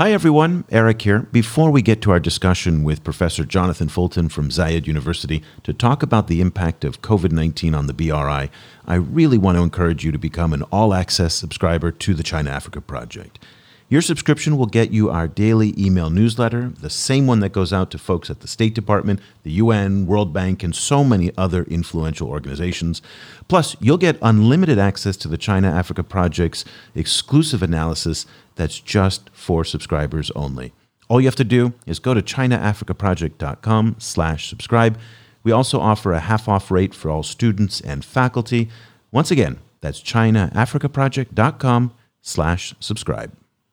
[0.00, 0.64] Hi, everyone.
[0.70, 1.28] Eric here.
[1.30, 6.02] Before we get to our discussion with Professor Jonathan Fulton from Zayed University to talk
[6.02, 8.48] about the impact of COVID 19 on the BRI,
[8.86, 12.48] I really want to encourage you to become an all access subscriber to the China
[12.48, 13.40] Africa Project.
[13.90, 17.90] Your subscription will get you our daily email newsletter, the same one that goes out
[17.90, 22.28] to folks at the State Department, the UN, World Bank, and so many other influential
[22.28, 23.02] organizations.
[23.48, 26.64] Plus, you'll get unlimited access to the China Africa Project's
[26.94, 30.72] exclusive analysis that's just for subscribers only.
[31.08, 35.00] All you have to do is go to chinaafricaproject.com slash subscribe.
[35.42, 38.68] We also offer a half-off rate for all students and faculty.
[39.10, 43.39] Once again, that's chinaafricaproject.com slash subscribe.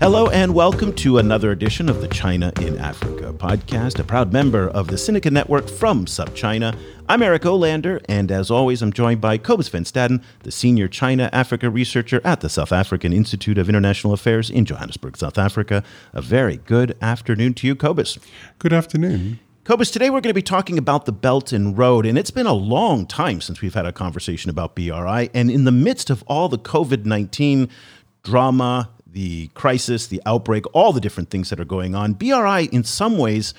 [0.00, 4.68] Hello, and welcome to another edition of the China in Africa podcast, a proud member
[4.68, 6.78] of the Sinica Network from SupChina.
[7.08, 11.28] I'm Eric Olander, and as always, I'm joined by Cobus Van Staden, the senior China
[11.32, 15.82] Africa researcher at the South African Institute of International Affairs in Johannesburg, South Africa.
[16.12, 18.20] A very good afternoon to you, Cobus.
[18.60, 19.40] Good afternoon.
[19.64, 22.46] Cobus, today we're going to be talking about the Belt and Road, and it's been
[22.46, 25.28] a long time since we've had a conversation about BRI.
[25.34, 27.68] And in the midst of all the COVID 19
[28.22, 32.12] drama, the crisis, the outbreak, all the different things that are going on.
[32.12, 33.54] BRI, in some ways,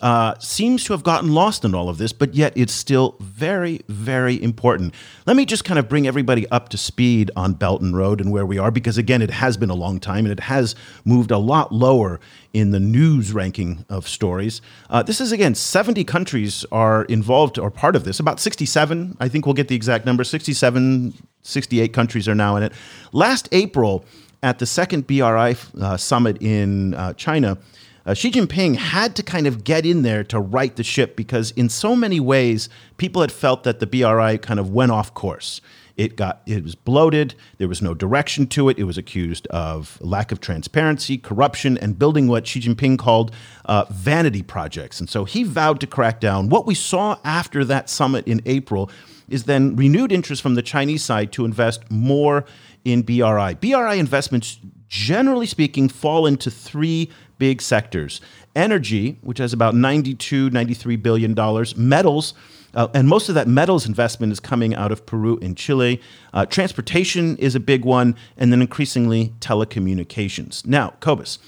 [0.00, 3.82] uh, seems to have gotten lost in all of this, but yet it's still very,
[3.88, 4.94] very important.
[5.26, 8.32] Let me just kind of bring everybody up to speed on Belt and Road and
[8.32, 11.30] where we are, because again, it has been a long time and it has moved
[11.30, 12.18] a lot lower
[12.52, 14.62] in the news ranking of stories.
[14.88, 19.28] Uh, this is again, 70 countries are involved or part of this, about 67, I
[19.28, 22.72] think we'll get the exact number 67, 68 countries are now in it.
[23.12, 24.04] Last April,
[24.42, 27.58] at the second BRI uh, summit in uh, China,
[28.06, 31.50] uh, Xi Jinping had to kind of get in there to right the ship because,
[31.52, 35.60] in so many ways, people had felt that the BRI kind of went off course.
[35.96, 37.34] It got it was bloated.
[37.58, 38.78] There was no direction to it.
[38.78, 43.32] It was accused of lack of transparency, corruption, and building what Xi Jinping called
[43.66, 44.98] uh, vanity projects.
[44.98, 46.48] And so he vowed to crack down.
[46.48, 48.90] What we saw after that summit in April
[49.28, 52.46] is then renewed interest from the Chinese side to invest more
[52.84, 53.54] in BRI.
[53.54, 54.58] BRI investments,
[54.88, 58.20] generally speaking, fall into three big sectors
[58.56, 62.34] energy, which has about 92, 93 billion dollars, metals.
[62.74, 66.00] Uh, and most of that metals investment is coming out of Peru and Chile.
[66.32, 70.64] Uh, transportation is a big one, and then increasingly telecommunications.
[70.66, 71.38] Now, Cobus,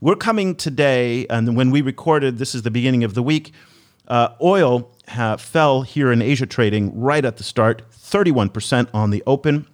[0.00, 3.52] we're coming today, and when we recorded, this is the beginning of the week.
[4.06, 9.22] Uh, oil ha- fell here in Asia trading right at the start, 31% on the
[9.26, 9.66] open.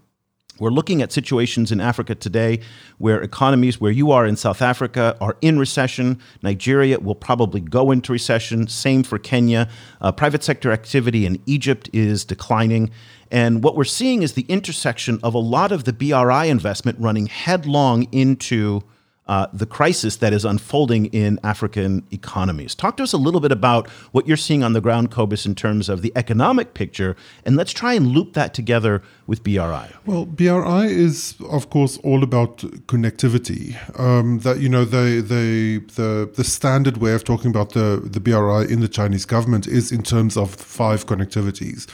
[0.61, 2.61] We're looking at situations in Africa today
[2.99, 6.21] where economies, where you are in South Africa, are in recession.
[6.43, 8.69] Nigeria will probably go into recession.
[8.69, 9.69] Same for Kenya.
[10.01, 12.93] Uh, private sector activity in Egypt is declining.
[13.33, 17.27] And what we're seeing is the intersection of a lot of the BRI investment running
[17.27, 18.85] headlong into
[19.27, 22.75] uh, the crisis that is unfolding in African economies.
[22.75, 25.55] Talk to us a little bit about what you're seeing on the ground, Cobus, in
[25.55, 29.87] terms of the economic picture, and let's try and loop that together with BRI.
[30.05, 33.77] Well, BRI is, of course, all about connectivity.
[33.99, 38.21] Um, that you know, the, the the the standard way of talking about the the
[38.21, 41.89] BRI in the Chinese government is in terms of five connectivities.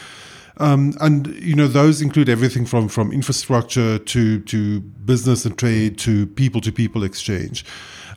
[0.60, 5.98] Um, and you know those include everything from from infrastructure to to business and trade
[6.00, 7.64] to people to people exchange.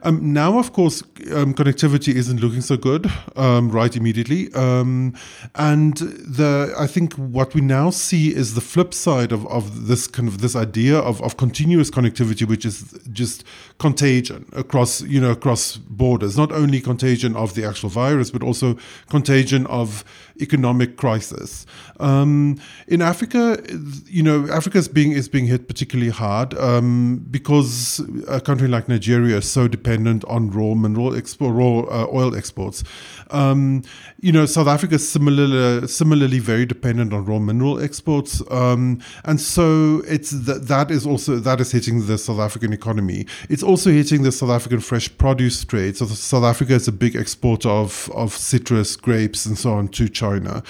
[0.03, 5.15] Um, now, of course, um, connectivity isn't looking so good um, right immediately, um,
[5.55, 10.07] and the I think what we now see is the flip side of, of this
[10.07, 13.45] kind of this idea of, of continuous connectivity, which is just
[13.77, 18.77] contagion across you know across borders, not only contagion of the actual virus, but also
[19.09, 20.03] contagion of
[20.41, 21.65] economic crisis.
[22.01, 23.63] Um, in Africa,
[24.07, 28.89] you know, Africa is being is being hit particularly hard um, because a country like
[28.89, 32.83] Nigeria is so dependent on raw mineral expo- raw uh, oil exports.
[33.31, 33.83] Um,
[34.19, 39.39] you know, South Africa is similarly similarly very dependent on raw mineral exports, um, and
[39.39, 43.25] so it's th- that is also that is hitting the South African economy.
[43.49, 45.97] It's also hitting the South African fresh produce trade.
[45.97, 50.09] So South Africa is a big exporter of of citrus, grapes, and so on to
[50.09, 50.23] China.
[50.23, 50.63] China.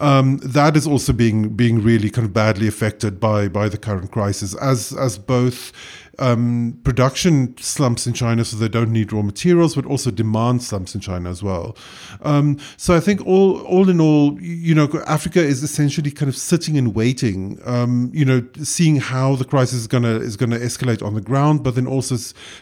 [0.00, 4.10] Um, that is also being being really kind of badly affected by by the current
[4.10, 5.72] crisis, as as both
[6.18, 10.94] um, production slumps in China, so they don't need raw materials, but also demand slumps
[10.94, 11.76] in China as well.
[12.22, 16.36] Um, so I think all all in all, you know, Africa is essentially kind of
[16.36, 21.02] sitting and waiting, um, you know, seeing how the crisis is gonna is gonna escalate
[21.02, 22.16] on the ground, but then also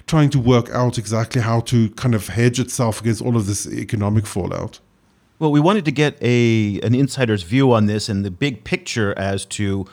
[0.06, 3.66] trying to work out exactly how to kind of hedge itself against all of this
[3.66, 4.80] economic fallout.
[5.38, 9.12] Well, we wanted to get a an insider's view on this and the big picture
[9.18, 9.86] as to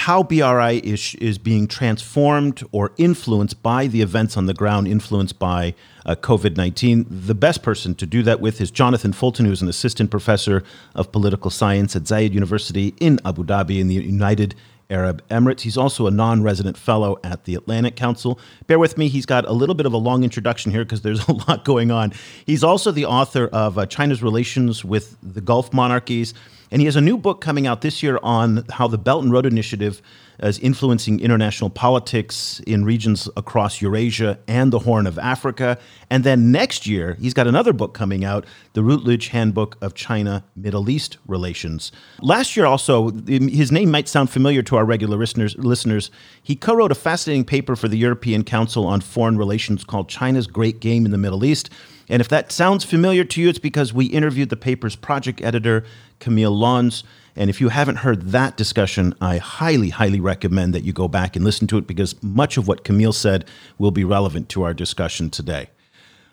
[0.00, 5.38] how BRI is, is being transformed or influenced by the events on the ground, influenced
[5.38, 5.74] by
[6.06, 7.04] uh, COVID 19.
[7.10, 10.64] The best person to do that with is Jonathan Fulton, who's an assistant professor
[10.94, 14.54] of political science at Zayed University in Abu Dhabi in the United
[14.88, 15.60] Arab Emirates.
[15.60, 18.40] He's also a non resident fellow at the Atlantic Council.
[18.66, 21.22] Bear with me, he's got a little bit of a long introduction here because there's
[21.28, 22.14] a lot going on.
[22.46, 26.32] He's also the author of uh, China's Relations with the Gulf Monarchies,
[26.70, 29.32] and he has a new book coming out this year on how the Belt and
[29.32, 30.00] Road Initiative
[30.42, 35.78] is influencing international politics in regions across Eurasia and the Horn of Africa.
[36.08, 40.44] And then next year, he's got another book coming out, the Routledge Handbook of China
[40.56, 41.92] Middle East Relations.
[42.20, 45.56] Last year, also, um, his name might sound familiar to our regular listeners.
[45.58, 46.10] listeners.
[46.42, 50.46] He co wrote a fascinating paper for the European Council on Foreign Relations called China's
[50.46, 51.70] Great Game in the Middle East.
[52.10, 55.84] And if that sounds familiar to you, it's because we interviewed the paper's project editor,
[56.18, 57.04] Camille Lons.
[57.36, 61.36] And if you haven't heard that discussion, I highly, highly recommend that you go back
[61.36, 63.44] and listen to it because much of what Camille said
[63.78, 65.70] will be relevant to our discussion today.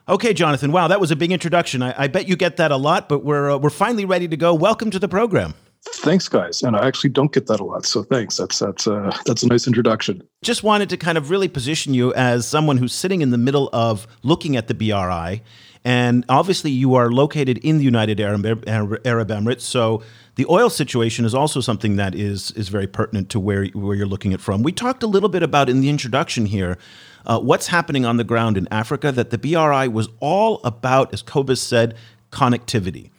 [0.09, 0.71] Okay, Jonathan.
[0.71, 1.83] Wow, that was a big introduction.
[1.83, 4.38] I, I bet you get that a lot, but we're uh, we're finally ready to
[4.38, 4.56] go.
[4.56, 5.53] Welcome to the program.
[5.95, 6.63] Thanks, guys.
[6.63, 8.38] And I actually don't get that a lot, so thanks.
[8.38, 10.21] That's that's uh, that's a nice introduction.
[10.41, 13.69] Just wanted to kind of really position you as someone who's sitting in the middle
[13.73, 15.41] of looking at the BRI,
[15.87, 20.03] and obviously you are located in the United Arab, Arab Emirates, so
[20.35, 24.05] the oil situation is also something that is is very pertinent to where where you're
[24.05, 24.63] looking at from.
[24.63, 26.77] We talked a little bit about in the introduction here
[27.25, 29.13] uh, what's happening on the ground in Africa.
[29.13, 31.95] That the BRI was all about, as Cobus said,
[32.33, 33.09] connectivity.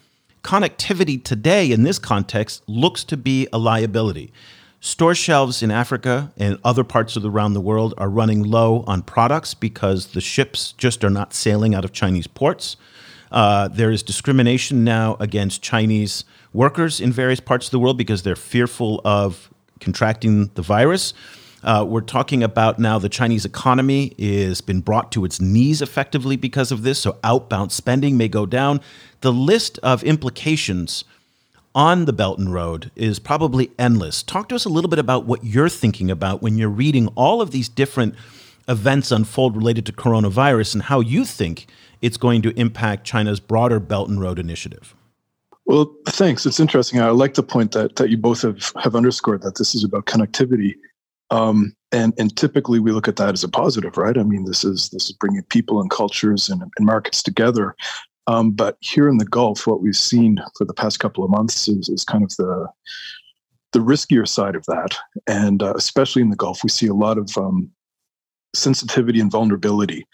[0.43, 4.31] Connectivity today in this context looks to be a liability.
[4.89, 8.85] Store shelves in Africa and other parts of the, around the world are running low
[8.87, 12.79] on products because the ships just are not sailing out of Chinese ports.
[13.31, 16.25] Uh, there is discrimination now against Chinese
[16.55, 21.13] workers in various parts of the world because they're fearful of contracting the virus.
[21.63, 26.35] Uh, we're talking about now the Chinese economy has been brought to its knees effectively
[26.35, 28.81] because of this, so outbound spending may go down.
[29.21, 31.05] The list of implications
[31.79, 34.25] on the Belt and Road is probably endless.
[34.25, 37.41] Talk to us a little bit about what you're thinking about when you're reading all
[37.41, 38.17] of these different
[38.67, 41.69] events unfold related to coronavirus and how you think
[42.03, 44.97] it's going to impact China's broader Belt and Road initiative.
[45.67, 46.45] Well, thanks.
[46.47, 47.01] It's interesting.
[47.01, 50.07] I like the point that that you both have have underscored that this is about
[50.07, 50.75] connectivity,
[51.31, 54.19] um, and and typically we look at that as a positive, right?
[54.19, 57.77] I mean, this is this is bringing people and cultures and, and markets together.
[58.29, 61.67] Um, but here in the Gulf, what we've seen for the past couple of months
[61.67, 62.69] is, is kind of the
[63.73, 64.97] the riskier side of that,
[65.27, 67.71] and uh, especially in the Gulf, we see a lot of um,
[68.55, 70.07] sensitivity and vulnerability.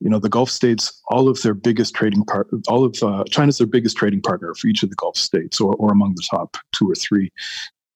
[0.00, 3.58] You know the gulf states all of their biggest trading part all of uh, china's
[3.58, 6.56] their biggest trading partner for each of the gulf states or, or among the top
[6.72, 7.30] two or three.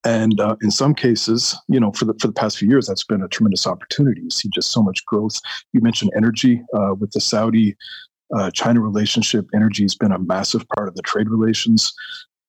[0.04, 3.04] And uh, in some cases you know for the for the past few years that's
[3.04, 4.20] been a tremendous opportunity.
[4.20, 5.40] You see just so much growth.
[5.72, 7.74] You mentioned energy uh, with the saudi
[8.36, 11.92] uh, china relationship energy has been a massive part of the trade relations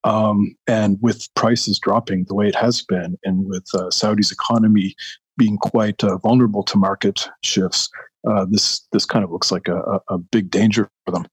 [0.03, 4.95] um, and with prices dropping the way it has been and with uh, saudi's economy
[5.37, 7.89] being quite uh, vulnerable to market shifts
[8.27, 11.25] uh, this this kind of looks like a, a big danger for them.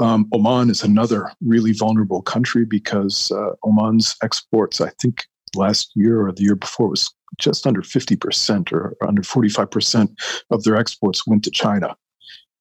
[0.00, 5.24] Um, Oman is another really vulnerable country because uh, Oman's exports, I think,
[5.54, 10.08] last year or the year before was just under 50% or under 45%
[10.50, 11.96] of their exports went to China.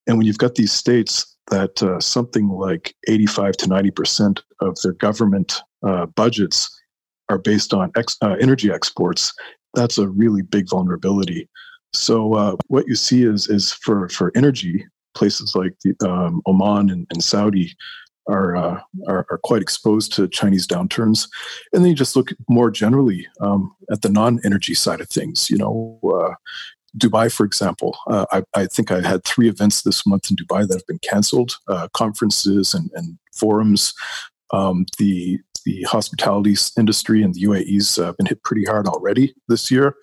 [0.07, 4.93] And when you've got these states that uh, something like 85 to 90% of their
[4.93, 6.69] government uh, budgets
[7.29, 9.33] are based on ex- uh, energy exports,
[9.73, 11.49] that's a really big vulnerability.
[11.93, 16.89] So uh, what you see is is for for energy, places like the, um, Oman
[16.89, 17.75] and, and Saudi
[18.27, 21.27] are, uh, are, are quite exposed to Chinese downturns,
[21.73, 25.49] and then you just look more generally um, at the non-energy side of things.
[25.49, 26.33] You know, uh,
[26.97, 30.67] Dubai, for example, uh, I, I, think I had three events this month in Dubai
[30.67, 33.93] that have been canceled, uh, conferences and, and forums.
[34.51, 39.71] Um, the the hospitality industry in the UAE's uh, been hit pretty hard already this
[39.71, 39.95] year,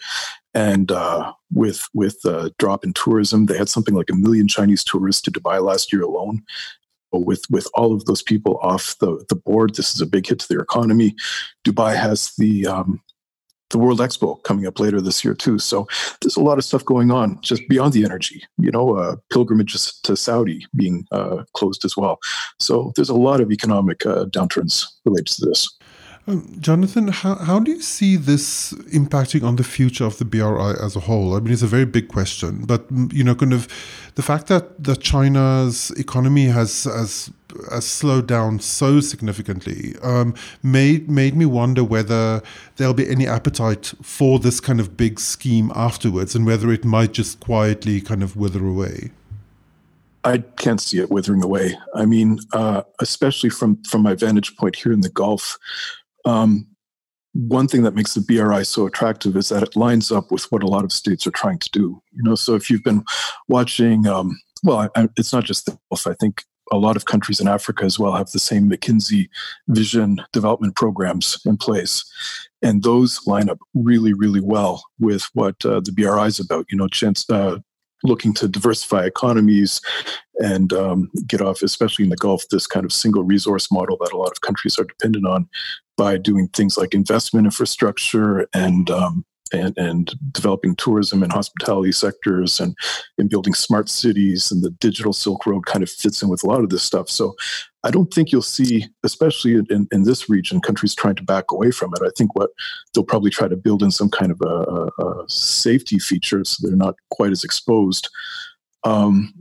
[0.55, 4.83] and uh, with with a drop in tourism, they had something like a million Chinese
[4.83, 6.43] tourists to Dubai last year alone.
[7.13, 10.41] With with all of those people off the, the board, this is a big hit
[10.41, 11.15] to their economy.
[11.65, 13.01] Dubai has the um,
[13.71, 15.59] the World Expo coming up later this year too.
[15.59, 15.89] So
[16.21, 18.43] there's a lot of stuff going on just beyond the energy.
[18.59, 22.19] You know, uh, pilgrimages to Saudi being uh, closed as well.
[22.59, 25.69] So there's a lot of economic uh, downturns related to this.
[26.27, 30.75] Um, Jonathan, how, how do you see this impacting on the future of the BRI
[30.81, 31.35] as a whole?
[31.35, 33.67] I mean, it's a very big question, but you know, kind of
[34.17, 37.31] the fact that, that China's economy has has,
[37.71, 42.43] has slowed down so significantly um, made made me wonder whether
[42.77, 47.13] there'll be any appetite for this kind of big scheme afterwards, and whether it might
[47.13, 49.11] just quietly kind of wither away.
[50.25, 51.79] I can't see it withering away.
[51.95, 55.59] I mean, uh, especially from from my vantage point here in the Gulf,
[56.25, 56.67] um,
[57.33, 60.63] one thing that makes the BRI so attractive is that it lines up with what
[60.63, 62.03] a lot of states are trying to do.
[62.13, 63.05] You know, so if you've been
[63.49, 66.07] watching, um, well, I, it's not just the Gulf.
[66.07, 69.29] I think a lot of countries in Africa as well have the same McKinsey
[69.69, 72.05] vision development programs in place.
[72.63, 76.67] And those line up really, really well with what uh, the BRI is about.
[76.71, 77.59] You know, chance, uh,
[78.03, 79.81] looking to diversify economies
[80.37, 84.13] and um, get off, especially in the Gulf, this kind of single resource model that
[84.13, 85.49] a lot of countries are dependent on
[85.97, 92.61] by doing things like investment infrastructure and um, and, and developing tourism and hospitality sectors
[92.61, 92.77] and,
[93.19, 96.47] and building smart cities and the digital Silk Road kind of fits in with a
[96.47, 97.09] lot of this stuff.
[97.09, 97.35] So
[97.83, 101.71] I don't think you'll see, especially in, in this region, countries trying to back away
[101.71, 102.03] from it.
[102.03, 102.51] I think what
[102.93, 106.77] they'll probably try to build in some kind of a, a, safety feature so they're
[106.77, 108.09] not quite as exposed.
[108.85, 109.35] Um,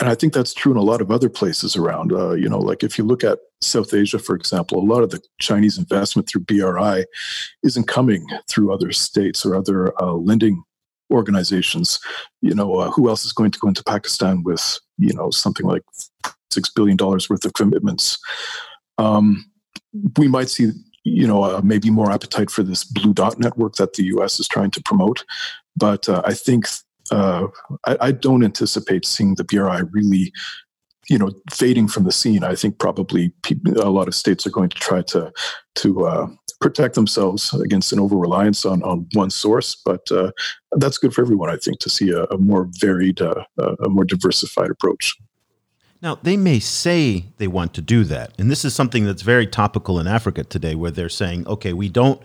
[0.00, 2.12] and I think that's true in a lot of other places around.
[2.12, 5.10] Uh, you know, like if you look at South Asia, for example, a lot of
[5.10, 7.04] the Chinese investment through BRI
[7.62, 10.62] isn't coming through other states or other uh, lending
[11.10, 11.98] organizations.
[12.42, 15.66] You know, uh, who else is going to go into Pakistan with you know something
[15.66, 15.82] like
[16.52, 18.18] six billion dollars worth of commitments?
[18.98, 19.50] Um,
[20.16, 20.70] we might see
[21.04, 24.38] you know uh, maybe more appetite for this blue dot network that the U.S.
[24.38, 25.24] is trying to promote,
[25.76, 26.66] but uh, I think
[27.10, 27.46] uh,
[27.84, 30.32] I, I, don't anticipate seeing the BRI really,
[31.08, 32.44] you know, fading from the scene.
[32.44, 35.32] I think probably people, a lot of states are going to try to
[35.76, 36.26] to uh,
[36.60, 39.74] protect themselves against an over reliance on on one source.
[39.74, 40.32] But uh,
[40.72, 44.04] that's good for everyone, I think, to see a, a more varied, uh, a more
[44.04, 45.14] diversified approach.
[46.00, 48.32] Now, they may say they want to do that.
[48.38, 51.88] And this is something that's very topical in Africa today, where they're saying, okay, we
[51.88, 52.22] don't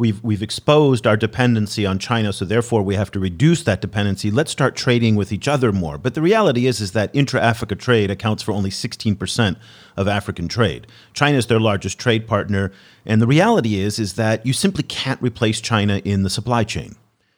[0.00, 4.30] we've we've exposed our dependency on China, so therefore we have to reduce that dependency.
[4.30, 5.98] Let's start trading with each other more.
[5.98, 9.56] But the reality is is that intra-Africa trade accounts for only 16%
[9.98, 10.86] of African trade.
[11.12, 12.72] China is their largest trade partner,
[13.04, 16.96] and the reality is is that you simply can't replace China in the supply chain.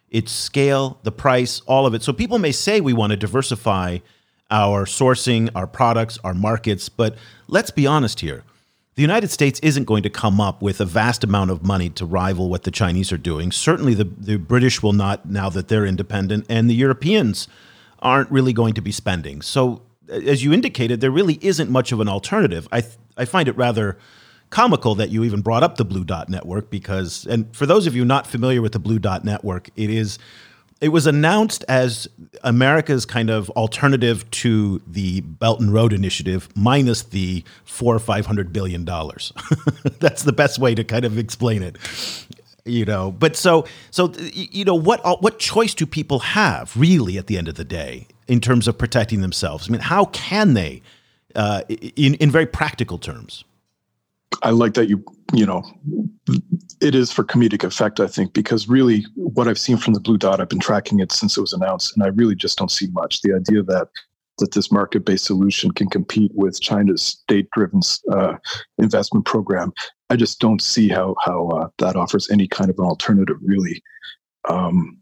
[0.09, 2.03] Its scale, the price, all of it.
[2.03, 3.99] So people may say we want to diversify
[4.53, 7.17] our sourcing, our products, our markets, but
[7.49, 8.45] let's be honest here
[8.95, 12.05] the United States isn't going to come up with a vast amount of money to
[12.05, 13.51] rival what the Chinese are doing.
[13.51, 17.49] Certainly, the, the British will not now that they're independent, and the Europeans
[18.01, 19.41] aren't really going to be spending.
[19.41, 22.69] So, as you indicated, there really isn't much of an alternative.
[22.71, 23.97] I, th- I find it rather
[24.51, 27.97] comical that you even brought up the Blue Dot Network because, and for those of
[27.97, 30.19] you not familiar with the Blue Dot Network, it is
[30.83, 32.09] it was announced as
[32.43, 38.27] America's kind of alternative to the Belt and Road Initiative, minus the four or five
[38.27, 39.33] hundred billion dollars.
[40.01, 41.77] That's the best way to kind of explain it.
[42.65, 47.29] You know, but so so you know what what choice do people have really at
[47.29, 49.69] the end of the day in terms of protecting themselves?
[49.69, 50.83] I mean, how can they,
[51.37, 53.45] uh, in in very practical terms?
[54.43, 55.63] I like that you you know
[56.81, 60.19] it is for comedic effect, I think, because really what I've seen from the Blue
[60.19, 62.89] Dot, I've been tracking it since it was announced, and I really just don't see
[62.93, 63.23] much.
[63.23, 63.89] The idea that
[64.39, 68.35] that this market-based solution can compete with China's state-driven uh,
[68.79, 69.73] investment program,
[70.11, 73.37] I just don't see how how uh, that offers any kind of an alternative.
[73.43, 73.83] Really,
[74.49, 74.99] um,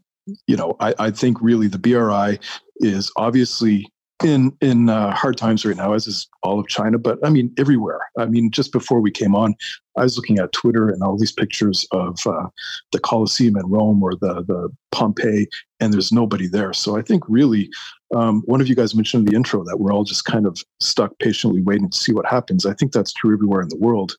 [0.47, 2.39] you know, I, I think really the BRI
[2.77, 3.87] is obviously
[4.23, 7.53] in in uh, hard times right now, as is all of China, but I mean
[7.57, 7.99] everywhere.
[8.17, 9.55] I mean, just before we came on,
[9.97, 12.47] I was looking at Twitter and all these pictures of uh,
[12.91, 15.47] the Colosseum in Rome or the the Pompeii,
[15.79, 16.73] and there's nobody there.
[16.73, 17.69] So I think really,
[18.15, 20.61] um, one of you guys mentioned in the intro that we're all just kind of
[20.79, 22.65] stuck patiently waiting to see what happens.
[22.65, 24.15] I think that's true everywhere in the world.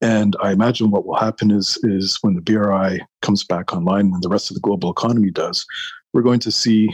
[0.00, 4.20] And I imagine what will happen is is when the BRI comes back online when
[4.20, 5.66] the rest of the global economy does,
[6.12, 6.88] we're going to see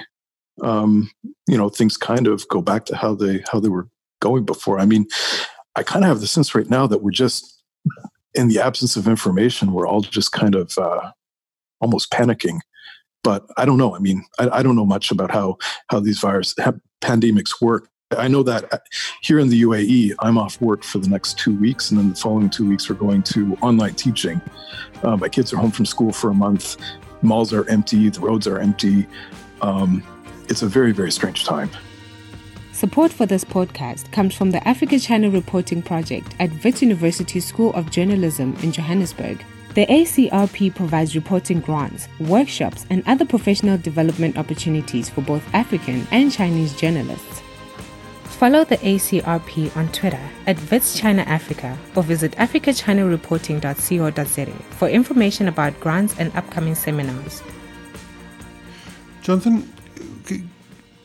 [0.63, 1.11] um,
[1.47, 3.89] you know things kind of go back to how they how they were
[4.21, 4.79] going before.
[4.79, 5.07] I mean,
[5.77, 7.63] I kind of have the sense right now that we're just
[8.35, 11.11] in the absence of information, we're all just kind of uh,
[11.81, 12.59] almost panicking.
[13.23, 13.95] But I don't know.
[13.95, 15.57] I mean, I, I, don't know much about how
[15.89, 16.55] how these virus
[17.03, 17.89] pandemics work.
[18.17, 18.79] I know that uh,
[19.23, 22.17] here in the UAE, I'm off work for the next two weeks, and then the
[22.17, 24.43] following two weeks we're going to online teaching.
[25.03, 26.77] Uh, my kids are home from school for a month.
[27.23, 28.11] Malls are empty.
[28.11, 29.07] The roads are empty.
[29.63, 30.03] Um,
[30.49, 31.71] it's a very, very strange time.
[32.73, 37.73] Support for this podcast comes from the Africa China Reporting Project at Wits University School
[37.75, 39.45] of Journalism in Johannesburg.
[39.75, 46.33] The ACRP provides reporting grants, workshops, and other professional development opportunities for both African and
[46.33, 47.43] Chinese journalists.
[48.25, 54.47] Follow the ACRP on Twitter at Wits China Africa or visit africachinareporting.co.za
[54.77, 57.43] for information about grants and upcoming seminars.
[59.23, 59.73] Jonathan,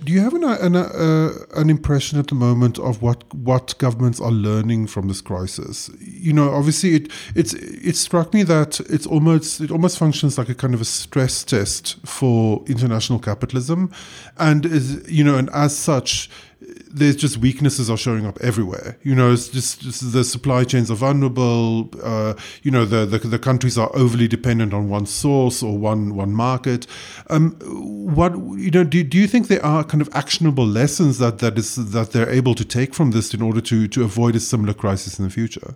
[0.03, 4.19] do you have an an, uh, an impression at the moment of what what governments
[4.21, 5.89] are learning from this crisis?
[5.99, 10.49] You know, obviously, it it's it struck me that it's almost it almost functions like
[10.49, 13.91] a kind of a stress test for international capitalism,
[14.37, 16.29] and is you know, and as such,
[16.61, 18.97] there's just weaknesses are showing up everywhere.
[19.03, 21.89] You know, it's just, just the supply chains are vulnerable.
[22.03, 26.15] Uh, you know, the, the, the countries are overly dependent on one source or one
[26.15, 26.85] one market.
[27.29, 31.39] Um, what you know, do, do you think there are kind of actionable lessons that
[31.39, 34.39] that is that they're able to take from this in order to to avoid a
[34.39, 35.75] similar crisis in the future?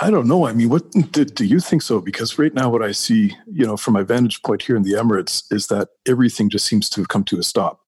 [0.00, 0.46] I don't know.
[0.46, 2.00] I mean, what do, do, you think so?
[2.00, 4.92] Because right now, what I see, you know, from my vantage point here in the
[4.92, 7.83] Emirates, is that everything just seems to have come to a stop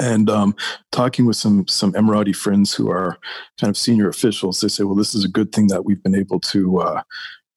[0.00, 0.56] and um,
[0.90, 3.18] talking with some some Emirati friends who are
[3.60, 6.14] kind of senior officials, they say, "Well, this is a good thing that we've been
[6.14, 7.02] able to uh,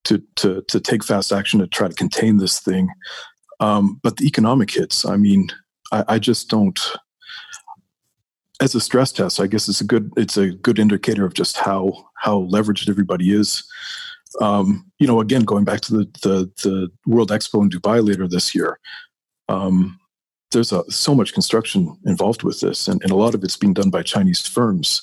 [0.03, 2.89] to to to take fast action to try to contain this thing."
[3.59, 5.47] Um, but the economic hits, I mean,
[5.91, 6.79] I, I, just don't.
[8.59, 11.57] As a stress test, I guess it's a good it's a good indicator of just
[11.57, 13.63] how how leveraged everybody is.
[14.41, 18.27] Um, you know, again, going back to the the the World Expo in Dubai later
[18.27, 18.79] this year.
[19.47, 19.99] Um,
[20.53, 23.73] there's a, so much construction involved with this, and, and a lot of it's being
[23.73, 25.01] done by Chinese firms.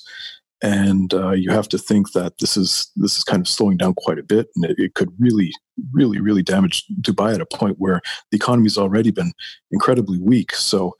[0.63, 3.95] And uh, you have to think that this is this is kind of slowing down
[3.95, 5.51] quite a bit, and it, it could really,
[5.91, 9.33] really, really damage Dubai at a point where the economy's already been
[9.71, 10.53] incredibly weak.
[10.53, 10.95] So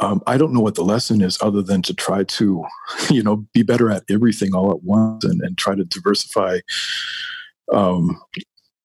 [0.00, 2.64] um, I don't know what the lesson is other than to try to,
[3.10, 6.60] you know, be better at everything all at once and, and try to diversify
[7.72, 8.20] um,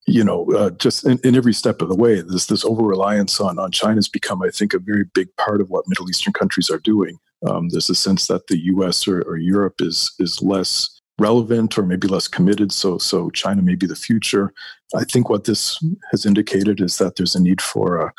[0.08, 3.42] you know, uh, just in, in, every step of the way, this this over reliance
[3.42, 6.32] on on China has become, I think, a very big part of what Middle Eastern
[6.34, 7.20] countries are doing.
[7.46, 9.06] Um, there's a sense that the U.S.
[9.06, 12.72] Or, or, Europe is is less relevant or maybe less committed.
[12.72, 14.54] So so China may be the future.
[14.96, 15.78] I think what this
[16.12, 18.14] has indicated is that there's a need for a,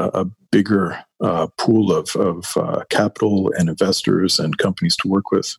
[0.00, 5.56] a bigger uh, pool of of uh, capital and investors and companies to work with.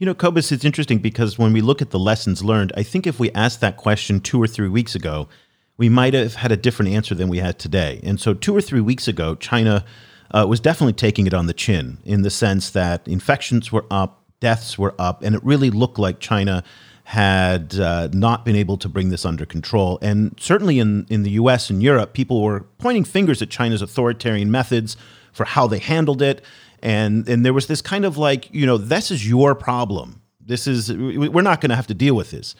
[0.00, 3.04] You know, Cobus, it's interesting because when we look at the lessons learned, I think
[3.04, 5.28] if we asked that question two or three weeks ago,
[5.76, 7.98] we might have had a different answer than we had today.
[8.04, 9.84] And so, two or three weeks ago, China
[10.30, 14.22] uh, was definitely taking it on the chin in the sense that infections were up,
[14.38, 16.62] deaths were up, and it really looked like China
[17.02, 19.98] had uh, not been able to bring this under control.
[20.00, 24.48] And certainly in, in the US and Europe, people were pointing fingers at China's authoritarian
[24.48, 24.96] methods
[25.32, 26.44] for how they handled it
[26.82, 30.66] and and there was this kind of like you know this is your problem this
[30.66, 32.54] is we're not going to have to deal with this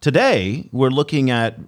[0.00, 1.58] today we're looking at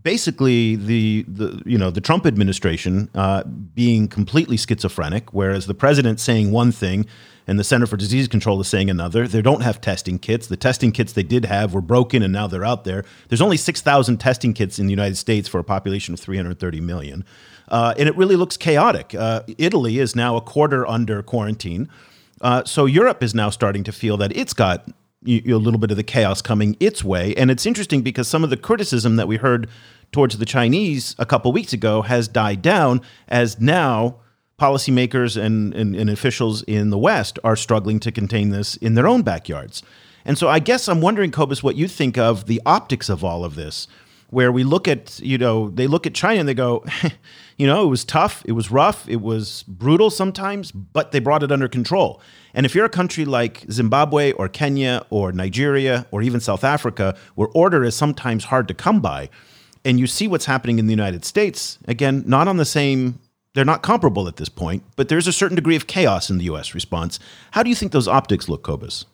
[0.00, 6.20] basically the the you know the Trump administration uh, being completely schizophrenic, whereas the president
[6.20, 7.06] saying one thing
[7.46, 9.26] and the Center for Disease Control is saying another.
[9.26, 10.46] They don't have testing kits.
[10.46, 13.04] The testing kits they did have were broken, and now they're out there.
[13.28, 16.80] There's only six thousand testing kits in the United States for a population of 330
[16.80, 17.24] million.
[17.72, 19.14] Uh, and it really looks chaotic.
[19.14, 21.88] Uh, Italy is now a quarter under quarantine.
[22.42, 24.88] Uh, so Europe is now starting to feel that it's got
[25.26, 27.34] a little bit of the chaos coming its way.
[27.34, 29.70] And it's interesting because some of the criticism that we heard
[30.10, 34.16] towards the Chinese a couple weeks ago has died down as now
[34.58, 39.08] policymakers and, and, and officials in the West are struggling to contain this in their
[39.08, 39.82] own backyards.
[40.24, 43.44] And so I guess I'm wondering, Cobus, what you think of the optics of all
[43.44, 43.88] of this
[44.32, 46.82] where we look at, you know, they look at China and they go,
[47.58, 51.42] you know, it was tough, it was rough, it was brutal sometimes, but they brought
[51.42, 52.18] it under control.
[52.54, 57.14] And if you're a country like Zimbabwe or Kenya or Nigeria or even South Africa,
[57.34, 59.28] where order is sometimes hard to come by,
[59.84, 63.18] and you see what's happening in the United States, again, not on the same
[63.54, 66.44] they're not comparable at this point, but there's a certain degree of chaos in the
[66.44, 67.18] US response.
[67.50, 69.04] How do you think those optics look, Cobus?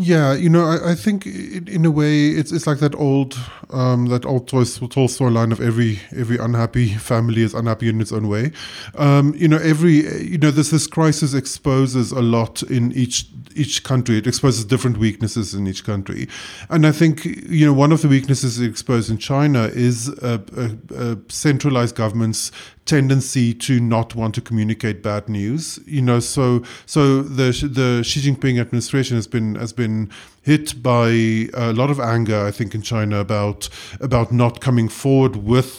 [0.00, 3.36] Yeah, you know, I, I think in, a way it's it's like that old
[3.70, 8.28] um, that old Tolstoy line of every every unhappy family is unhappy in its own
[8.28, 8.52] way.
[8.94, 13.82] Um, you know, every you know this this crisis exposes a lot in each each
[13.82, 14.18] country.
[14.18, 16.28] It exposes different weaknesses in each country,
[16.70, 21.96] and I think you know one of the weaknesses exposed in China is a centralized
[21.96, 22.52] government's
[22.88, 25.78] tendency to not want to communicate bad news.
[25.86, 30.10] You know, so so the the Xi Jinping administration has been has been
[30.42, 31.08] hit by
[31.52, 33.68] a lot of anger, I think, in China about
[34.00, 35.70] about not coming forward with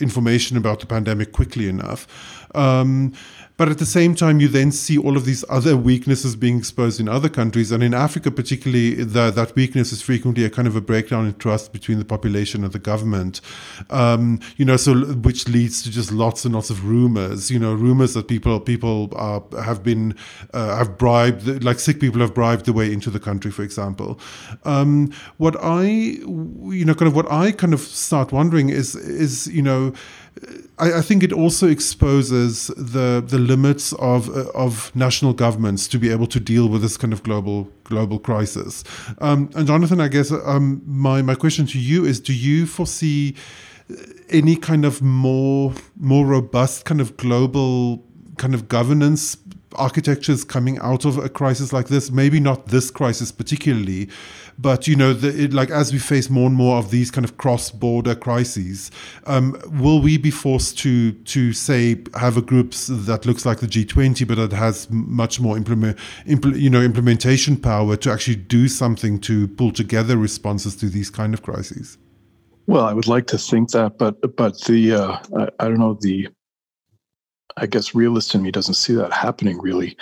[0.00, 2.06] information about the pandemic quickly enough.
[2.54, 3.12] Um,
[3.56, 7.00] but at the same time, you then see all of these other weaknesses being exposed
[7.00, 7.72] in other countries.
[7.72, 11.34] And in Africa, particularly, the, that weakness is frequently a kind of a breakdown in
[11.36, 13.40] trust between the population and the government.
[13.88, 17.50] Um, you know, so which leads to just lots and lots of rumors.
[17.50, 20.14] You know, rumors that people people are, have been
[20.52, 24.20] uh, have bribed, like sick people have bribed the way into the country, for example.
[24.64, 29.46] Um, what I, you know, kind of what I kind of start wondering is is
[29.46, 29.94] you know
[30.78, 35.98] I, I, think it also exposes the the limits of uh, of national governments to
[35.98, 38.84] be able to deal with this kind of global global crisis.
[39.20, 43.34] Um, and Jonathan, I guess um, my my question to you is: Do you foresee
[44.28, 48.04] any kind of more more robust kind of global
[48.36, 49.38] kind of governance
[49.76, 52.10] architectures coming out of a crisis like this?
[52.10, 54.10] Maybe not this crisis particularly,
[54.58, 57.24] but you know, the, it, like as we face more and more of these kind
[57.24, 58.90] of cross-border crises,
[59.26, 63.66] um, will we be forced to to say have a group that looks like the
[63.66, 68.68] G20, but that has much more implement, impl, you know, implementation power to actually do
[68.68, 71.98] something to pull together responses to these kind of crises?
[72.66, 75.98] Well, I would like to think that, but but the uh, I, I don't know
[76.00, 76.28] the
[77.56, 79.96] I guess realist in me doesn't see that happening really.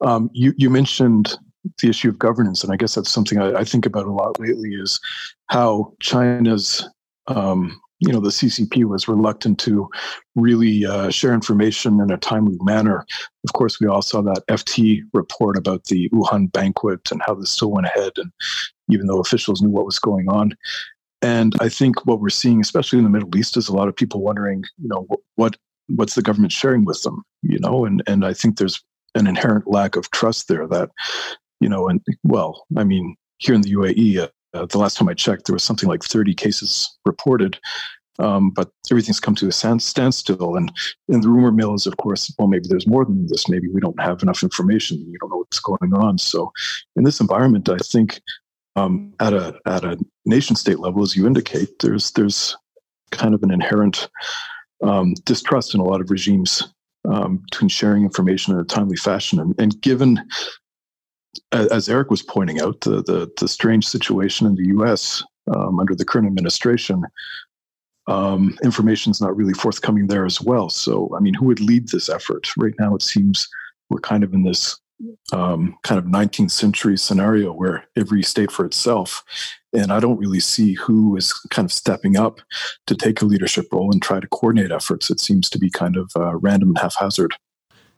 [0.00, 1.36] Um, you you mentioned
[1.82, 4.40] the issue of governance, and I guess that's something I, I think about a lot
[4.40, 4.70] lately.
[4.74, 5.00] Is
[5.48, 6.88] how China's
[7.26, 9.88] um, you know the CCP was reluctant to
[10.34, 13.06] really uh, share information in a timely manner.
[13.46, 17.50] Of course, we all saw that FT report about the Wuhan banquet and how this
[17.50, 18.32] still went ahead, and
[18.90, 20.56] even though officials knew what was going on.
[21.22, 23.96] And I think what we're seeing, especially in the Middle East, is a lot of
[23.96, 25.56] people wondering, you know, what
[25.88, 28.82] what's the government sharing with them, you know, and and I think there's
[29.14, 30.90] an inherent lack of trust there that
[31.60, 35.08] you know, and well, I mean, here in the UAE, uh, uh, the last time
[35.08, 37.58] I checked, there was something like 30 cases reported,
[38.18, 40.56] um, but everything's come to a stand, standstill.
[40.56, 40.72] And,
[41.08, 43.48] and the rumor mill is, of course, well, maybe there's more than this.
[43.48, 45.04] Maybe we don't have enough information.
[45.10, 46.18] We don't know what's going on.
[46.18, 46.52] So,
[46.96, 48.20] in this environment, I think
[48.76, 52.56] um, at a at a nation state level, as you indicate, there's there's
[53.10, 54.08] kind of an inherent
[54.82, 56.72] um, distrust in a lot of regimes
[57.08, 59.40] um, between sharing information in a timely fashion.
[59.40, 60.20] And, and given
[61.52, 65.22] as Eric was pointing out, the the, the strange situation in the U.S.
[65.54, 67.02] Um, under the current administration,
[68.06, 70.68] um, information is not really forthcoming there as well.
[70.68, 72.48] So, I mean, who would lead this effort?
[72.56, 73.48] Right now, it seems
[73.88, 74.78] we're kind of in this
[75.32, 79.22] um, kind of 19th century scenario where every state for itself.
[79.72, 82.40] And I don't really see who is kind of stepping up
[82.86, 85.10] to take a leadership role and try to coordinate efforts.
[85.10, 87.34] It seems to be kind of uh, random and haphazard.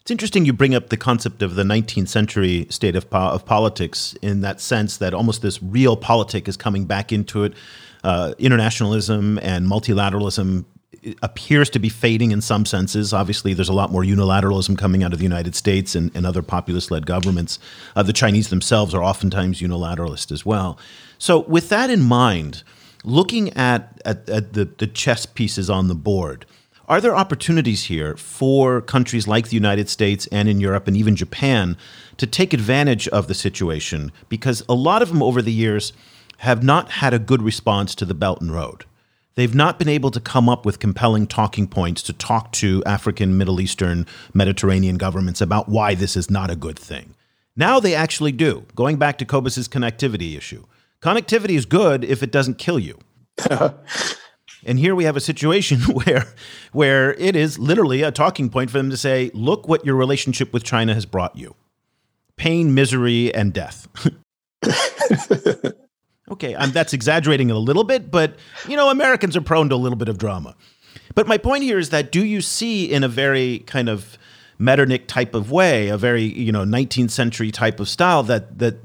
[0.02, 3.46] It's interesting you bring up the concept of the 19th century state of, po- of
[3.46, 7.54] politics in that sense that almost this realpolitik is coming back into it.
[8.02, 10.64] Uh, internationalism and multilateralism
[11.22, 13.12] appears to be fading in some senses.
[13.12, 16.42] Obviously, there's a lot more unilateralism coming out of the United States and, and other
[16.42, 17.60] populist led governments.
[17.94, 20.80] Uh, the Chinese themselves are oftentimes unilateralist as well.
[21.18, 22.64] So, with that in mind,
[23.04, 26.44] looking at, at, at the, the chess pieces on the board,
[26.92, 31.16] are there opportunities here for countries like the United States and in Europe and even
[31.16, 31.74] Japan
[32.18, 34.12] to take advantage of the situation?
[34.28, 35.94] Because a lot of them over the years
[36.40, 38.84] have not had a good response to the Belt and Road.
[39.36, 43.38] They've not been able to come up with compelling talking points to talk to African,
[43.38, 47.14] Middle Eastern, Mediterranean governments about why this is not a good thing.
[47.56, 48.66] Now they actually do.
[48.74, 50.66] Going back to Cobus's connectivity issue.
[51.00, 52.98] Connectivity is good if it doesn't kill you.
[54.64, 56.26] And here we have a situation where,
[56.72, 60.52] where it is literally a talking point for them to say, look what your relationship
[60.52, 61.54] with China has brought you
[62.36, 63.86] pain, misery, and death.
[66.30, 69.76] okay, I'm, that's exaggerating a little bit, but you know, Americans are prone to a
[69.76, 70.56] little bit of drama.
[71.14, 74.18] But my point here is that do you see in a very kind of
[74.58, 78.76] Metternich type of way, a very you know 19th century type of style that that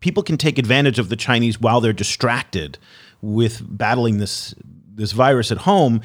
[0.00, 2.78] people can take advantage of the Chinese while they're distracted
[3.20, 4.54] with battling this
[4.96, 6.00] this virus at home,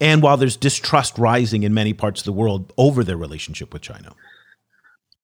[0.00, 3.82] and while there's distrust rising in many parts of the world over their relationship with
[3.82, 4.14] China?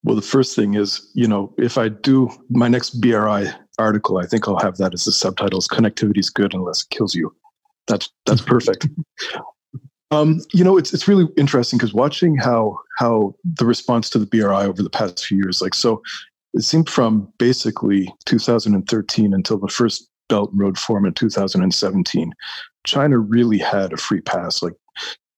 [0.03, 4.27] Well, the first thing is, you know, if I do my next BRI article, I
[4.27, 5.69] think I'll have that as the subtitles.
[5.69, 7.35] Connectivity is good unless it kills you.
[7.87, 8.89] That's that's perfect.
[10.13, 14.27] Um, you know, it's it's really interesting because watching how how the response to the
[14.27, 16.03] BRI over the past few years, like so,
[16.53, 22.33] it seemed from basically 2013 until the first Belt and Road Forum in 2017,
[22.85, 24.63] China really had a free pass.
[24.63, 24.75] Like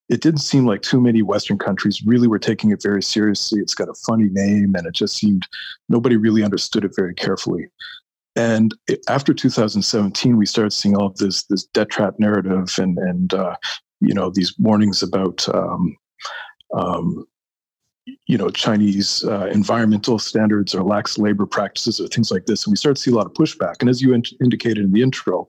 [0.08, 3.60] it didn't seem like too many Western countries really were taking it very seriously.
[3.60, 5.46] It's got a funny name, and it just seemed
[5.88, 7.68] nobody really understood it very carefully.
[8.36, 8.74] And
[9.08, 13.56] after 2017, we started seeing all of this this debt trap narrative and and uh,
[14.00, 15.96] you know these warnings about um,
[16.74, 17.24] um,
[18.26, 22.72] you know Chinese uh, environmental standards or lax labor practices or things like this, and
[22.72, 23.76] we started to see a lot of pushback.
[23.80, 25.48] And as you in- indicated in the intro,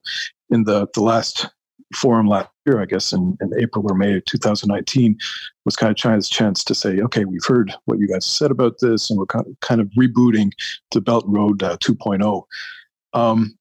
[0.49, 1.47] in the the last
[1.93, 5.17] forum last year, I guess in, in April or May of 2019,
[5.65, 8.79] was kind of China's chance to say, okay, we've heard what you guys said about
[8.79, 10.51] this, and we're kind of rebooting
[10.91, 12.43] the Belt Road uh, 2.0.
[13.13, 13.58] Um,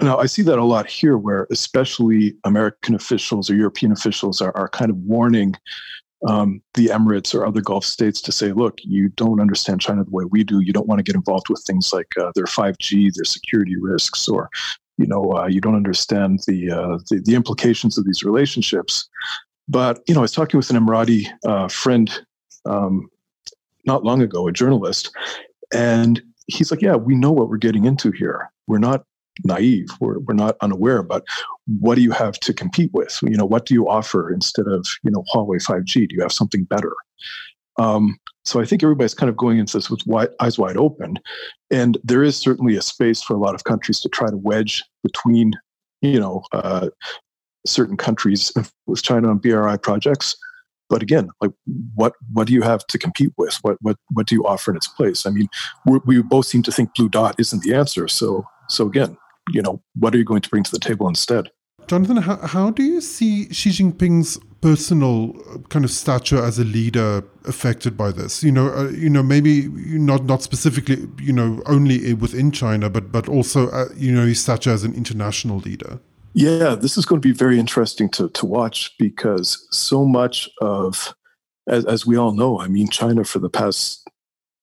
[0.00, 4.54] now, I see that a lot here, where especially American officials or European officials are,
[4.56, 5.54] are kind of warning
[6.26, 10.10] um, the Emirates or other Gulf states to say, look, you don't understand China the
[10.10, 10.60] way we do.
[10.60, 14.28] You don't want to get involved with things like uh, their 5G, their security risks,
[14.28, 14.50] or
[14.98, 19.08] you know, uh, you don't understand the, uh, the, the implications of these relationships.
[19.68, 22.10] But you know, I was talking with an Emirati uh, friend
[22.64, 23.08] um,
[23.84, 25.10] not long ago, a journalist,
[25.74, 28.50] and he's like, "Yeah, we know what we're getting into here.
[28.68, 29.04] We're not
[29.44, 29.88] naive.
[30.00, 31.24] We're, we're not unaware, but
[31.80, 33.18] what do you have to compete with?
[33.22, 36.08] You know, what do you offer instead of, you know, Huawei 5G?
[36.08, 36.94] Do you have something better?
[37.78, 41.18] Um, so I think everybody's kind of going into this with wide, eyes wide open.
[41.70, 44.82] And there is certainly a space for a lot of countries to try to wedge
[45.02, 45.52] between,
[46.00, 46.88] you know, uh,
[47.66, 48.52] certain countries
[48.86, 50.36] with China on BRI projects.
[50.88, 51.50] But again, like
[51.96, 53.58] what what do you have to compete with?
[53.62, 55.26] What what what do you offer in its place?
[55.26, 55.48] I mean,
[56.04, 58.06] we both seem to think Blue Dot isn't the answer.
[58.06, 59.16] So so again,
[59.50, 61.50] you know, what are you going to bring to the table instead?
[61.86, 66.64] Jonathan, how, how do you see Xi Jinping's personal uh, kind of stature as a
[66.64, 68.42] leader affected by this?
[68.42, 73.12] You know, uh, you know, maybe not not specifically, you know, only within China, but
[73.12, 76.00] but also, uh, you know, his stature as an international leader.
[76.34, 81.14] Yeah, this is going to be very interesting to to watch because so much of,
[81.68, 84.08] as, as we all know, I mean, China for the past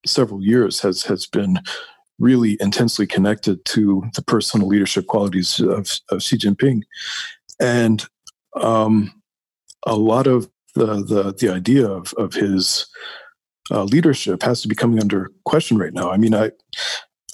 [0.06, 1.60] several years has has been
[2.24, 6.84] really intensely connected to the personal leadership qualities of, of Xi Jinping.
[7.60, 8.06] And
[8.56, 9.22] um,
[9.86, 12.88] a lot of the, the, the idea of, of his
[13.72, 16.12] uh, leadership has to be coming under question right now.
[16.12, 16.52] I mean, I,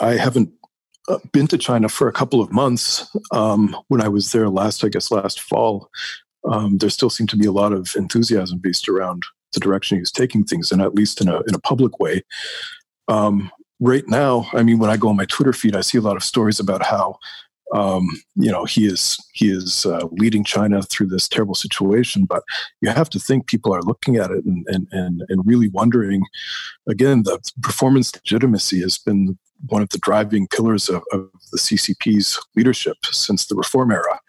[0.02, 0.50] I haven't
[1.08, 3.08] uh, been to China for a couple of months.
[3.32, 5.90] Um, when I was there last, I guess last fall,
[6.50, 9.24] um, there still seemed to be a lot of enthusiasm based around
[9.54, 12.22] the direction he was taking things, and at least in a in a public way.
[13.08, 16.02] Um, right now, I mean, when I go on my Twitter feed, I see a
[16.02, 17.18] lot of stories about how,
[17.74, 22.26] um, you know, he is he is uh, leading China through this terrible situation.
[22.26, 22.44] But
[22.82, 26.24] you have to think people are looking at it and and and, and really wondering.
[26.88, 29.38] Again, the performance legitimacy has been
[29.68, 34.20] one of the driving pillars of, of the CCP's leadership since the reform era.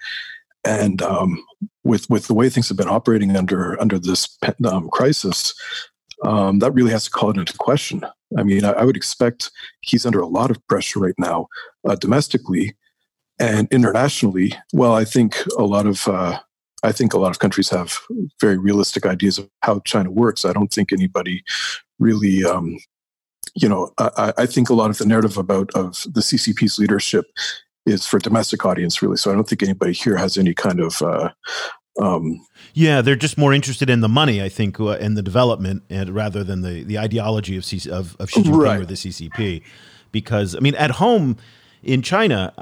[0.65, 1.43] And um,
[1.85, 4.37] with with the way things have been operating under under this
[4.67, 5.55] um, crisis,
[6.22, 8.04] um, that really has to call it into question.
[8.37, 11.48] I mean, I, I, would expect he's under a lot of pressure right now,
[11.88, 12.76] uh, domestically
[13.38, 14.52] and internationally.
[14.72, 16.38] Well, I think a lot of uh,
[16.83, 17.98] I think a lot of countries have
[18.40, 20.44] very realistic ideas of how China works.
[20.44, 21.42] I don't think anybody
[21.98, 22.78] really, um,
[23.54, 27.26] you know, I, I, think a lot of the narrative about of the CCP's leadership
[27.87, 29.16] is for domestic audience, really.
[29.16, 31.30] So I don't think anybody here has any kind of uh,
[32.01, 35.83] um, yeah, they're just more interested in the money, I think, uh, and the development,
[35.91, 38.81] and rather than the the ideology of C- of, of Xi Jinping right.
[38.81, 39.63] or the CCP.
[40.11, 41.37] Because I mean, at home
[41.83, 42.53] in China,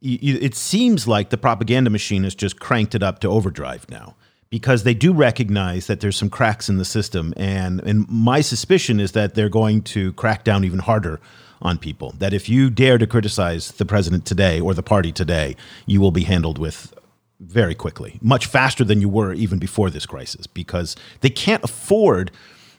[0.00, 4.14] it seems like the propaganda machine has just cranked it up to overdrive now
[4.50, 8.98] because they do recognize that there's some cracks in the system and and my suspicion
[8.98, 11.20] is that they're going to crack down even harder
[11.60, 15.54] on people that if you dare to criticize the president today or the party today
[15.86, 16.97] you will be handled with
[17.40, 22.30] very quickly, much faster than you were even before this crisis, because they can't afford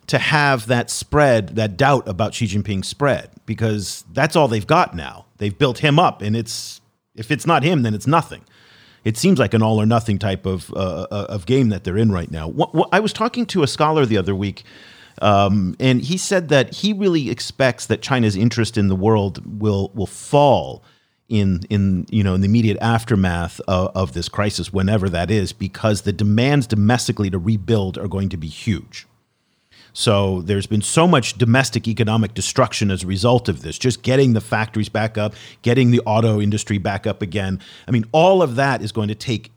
[0.08, 4.96] to have that spread, that doubt about Xi Jinping's spread, because that's all they've got
[4.96, 5.26] now.
[5.38, 6.82] They've built him up, and it's
[7.16, 8.44] if it's not him, then it's nothing.
[9.04, 11.98] It seems like an all or nothing type of uh, uh of game that they're
[11.98, 12.48] in right now.
[12.48, 14.64] What, what, I was talking to a scholar the other week.
[15.22, 19.92] Um, and he said that he really expects that China's interest in the world will
[19.94, 20.84] will fall
[21.30, 25.54] in in you know in the immediate aftermath of, of, this crisis, whenever that is,
[25.54, 29.06] because the demands domestically to rebuild are going to be huge.
[29.94, 34.34] So there's been so much domestic economic destruction as a result of this, just getting
[34.34, 37.60] the factories back up, getting the auto industry back up again.
[37.88, 39.52] I mean, all of that is going to take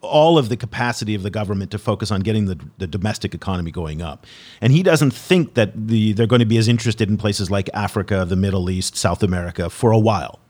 [0.00, 3.70] all of the capacity of the government to focus on getting the, the domestic economy
[3.70, 4.26] going up.
[4.60, 7.70] And he doesn't think that the, they're going to be as interested in places like
[7.72, 10.40] Africa, the Middle East, South America for a while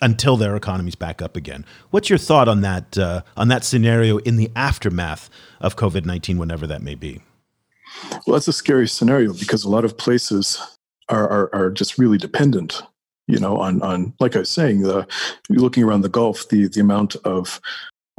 [0.00, 1.64] until their economies back up again.
[1.90, 5.30] What's your thought on that uh, on that scenario in the aftermath
[5.60, 7.22] of COVID nineteen, whenever that may be?
[8.26, 10.60] Well, that's a scary scenario because a lot of places
[11.08, 12.82] are are, are just really dependent.
[13.26, 15.06] You know, on on like I was saying, the
[15.48, 17.60] looking around the Gulf, the the amount of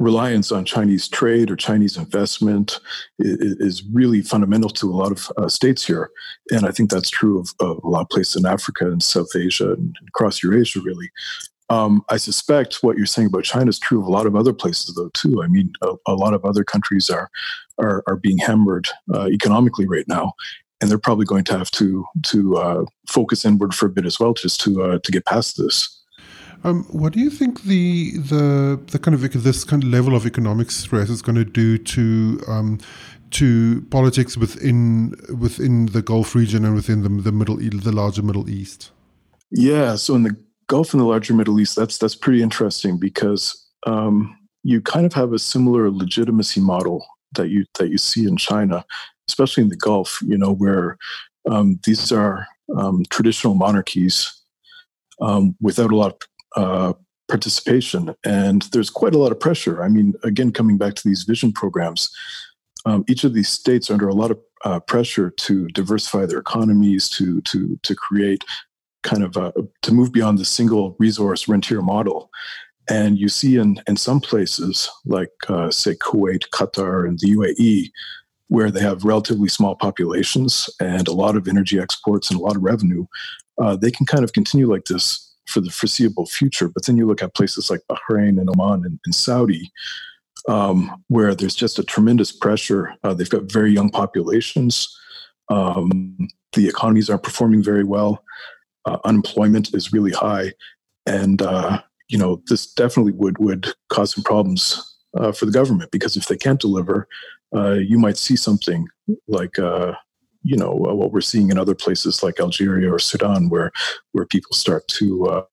[0.00, 2.80] reliance on Chinese trade or Chinese investment
[3.18, 6.10] is, really fundamental to a lot of uh, states here.
[6.50, 9.36] And I think that's true of, of, a lot of places in Africa and South
[9.36, 11.10] Asia and across Eurasia, really.
[11.70, 14.52] Um, I suspect what you're saying about China is true of a lot of other
[14.52, 15.42] places, though, too.
[15.42, 17.30] I mean, a, a lot of other countries are
[17.78, 20.32] are, are being hammered uh, economically right now,
[20.80, 24.18] and they're probably going to have to to uh, focus inward for a bit as
[24.18, 25.96] well, just to uh, to get past this.
[26.64, 30.26] Um, what do you think the the the kind of this kind of level of
[30.26, 32.78] economic stress is going to do to um,
[33.30, 38.50] to politics within within the Gulf region and within the the middle the larger Middle
[38.50, 38.90] East?
[39.52, 40.36] Yeah, so in the
[40.70, 45.12] Gulf and the larger Middle East, that's that's pretty interesting because um, you kind of
[45.14, 47.04] have a similar legitimacy model
[47.34, 48.84] that you that you see in China,
[49.28, 50.20] especially in the Gulf.
[50.24, 50.96] You know, where
[51.50, 54.32] um, these are um, traditional monarchies
[55.20, 56.24] um, without a lot
[56.56, 56.92] of uh,
[57.28, 58.14] participation.
[58.24, 59.82] And there's quite a lot of pressure.
[59.82, 62.08] I mean, again, coming back to these vision programs,
[62.86, 66.38] um, each of these states are under a lot of uh, pressure to diversify their
[66.38, 68.44] economies, to to to create
[69.02, 72.30] kind of a, to move beyond the single resource rentier model.
[72.88, 77.90] And you see in in some places like uh, say Kuwait, Qatar, and the UAE,
[78.48, 82.56] where they have relatively small populations and a lot of energy exports and a lot
[82.56, 83.06] of revenue,
[83.58, 86.68] uh, they can kind of continue like this for the foreseeable future.
[86.68, 89.70] But then you look at places like Bahrain and Oman and, and Saudi,
[90.48, 92.94] um, where there's just a tremendous pressure.
[93.04, 94.88] Uh, they've got very young populations.
[95.48, 98.24] Um, the economies aren't performing very well.
[98.86, 100.52] Uh, unemployment is really high,
[101.06, 105.90] and uh, you know this definitely would would cause some problems uh, for the government
[105.90, 107.06] because if they can't deliver,
[107.54, 108.86] uh, you might see something
[109.28, 109.92] like uh,
[110.42, 113.70] you know uh, what we're seeing in other places like Algeria or Sudan, where
[114.12, 115.44] where people start to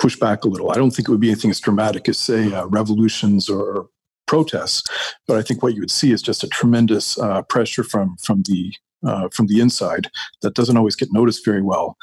[0.00, 0.72] push back a little.
[0.72, 3.88] I don't think it would be anything as dramatic as say revolutions or
[4.32, 4.82] protests,
[5.26, 8.42] but I think what you would see is just a tremendous uh, pressure from from
[8.48, 8.60] the
[9.08, 10.04] uh, from the inside
[10.42, 11.96] that doesn't always get noticed very well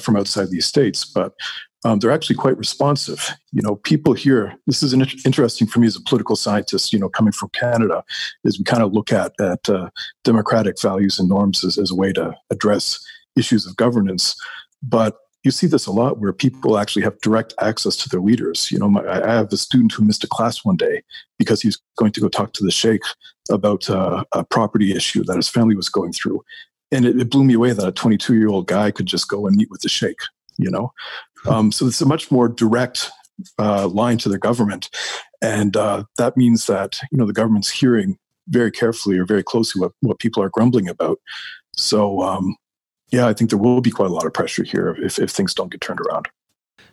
[0.00, 1.32] from outside these states, but
[1.86, 3.30] um, they're actually quite responsive.
[3.52, 4.54] You know, people here.
[4.66, 6.92] This is an, interesting for me as a political scientist.
[6.92, 8.02] You know, coming from Canada,
[8.44, 9.90] is we kind of look at at uh,
[10.24, 12.98] democratic values and norms as, as a way to address
[13.36, 14.34] issues of governance.
[14.82, 18.70] But you see this a lot where people actually have direct access to their leaders.
[18.70, 21.02] You know, my, I have a student who missed a class one day
[21.38, 23.02] because he's going to go talk to the sheikh
[23.50, 26.44] about uh, a property issue that his family was going through.
[26.92, 29.46] And it, it blew me away that a 22 year old guy could just go
[29.46, 30.18] and meet with the sheikh
[30.58, 30.92] you know
[31.46, 33.10] um, so it's a much more direct
[33.58, 34.88] uh, line to the government
[35.42, 39.80] and uh, that means that you know the government's hearing very carefully or very closely
[39.80, 41.18] what, what people are grumbling about
[41.76, 42.56] so um,
[43.10, 45.54] yeah i think there will be quite a lot of pressure here if, if things
[45.54, 46.28] don't get turned around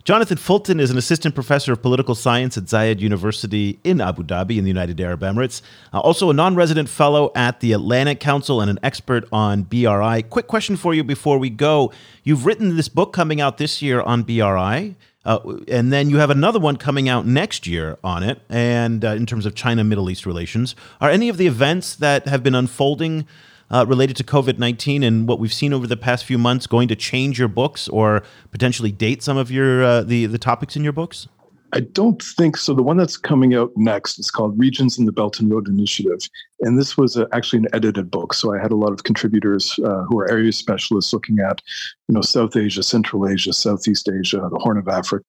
[0.04, 4.58] Jonathan Fulton is an assistant professor of political science at Zayed University in Abu Dhabi
[4.58, 5.62] in the United Arab Emirates.
[5.94, 10.24] Uh, also, a non resident fellow at the Atlantic Council and an expert on BRI.
[10.24, 11.90] Quick question for you before we go.
[12.24, 14.96] You've written this book coming out this year on BRI.
[15.26, 19.12] Uh, and then you have another one coming out next year on it, and uh,
[19.12, 20.76] in terms of China Middle East relations.
[21.00, 23.26] Are any of the events that have been unfolding
[23.72, 26.88] uh, related to COVID 19 and what we've seen over the past few months going
[26.88, 30.84] to change your books or potentially date some of your uh, the, the topics in
[30.84, 31.28] your books?
[31.76, 32.76] I don't think so.
[32.76, 36.20] The one that's coming out next is called Regions in the Belt and Road Initiative.
[36.62, 38.36] And this was a, actually an edited book.
[38.36, 41.64] So I had a lot of contributors uh, who are area specialists looking at,
[42.08, 45.26] you know, South Asia, Central Asia, Southeast Asia, the Horn of Africa,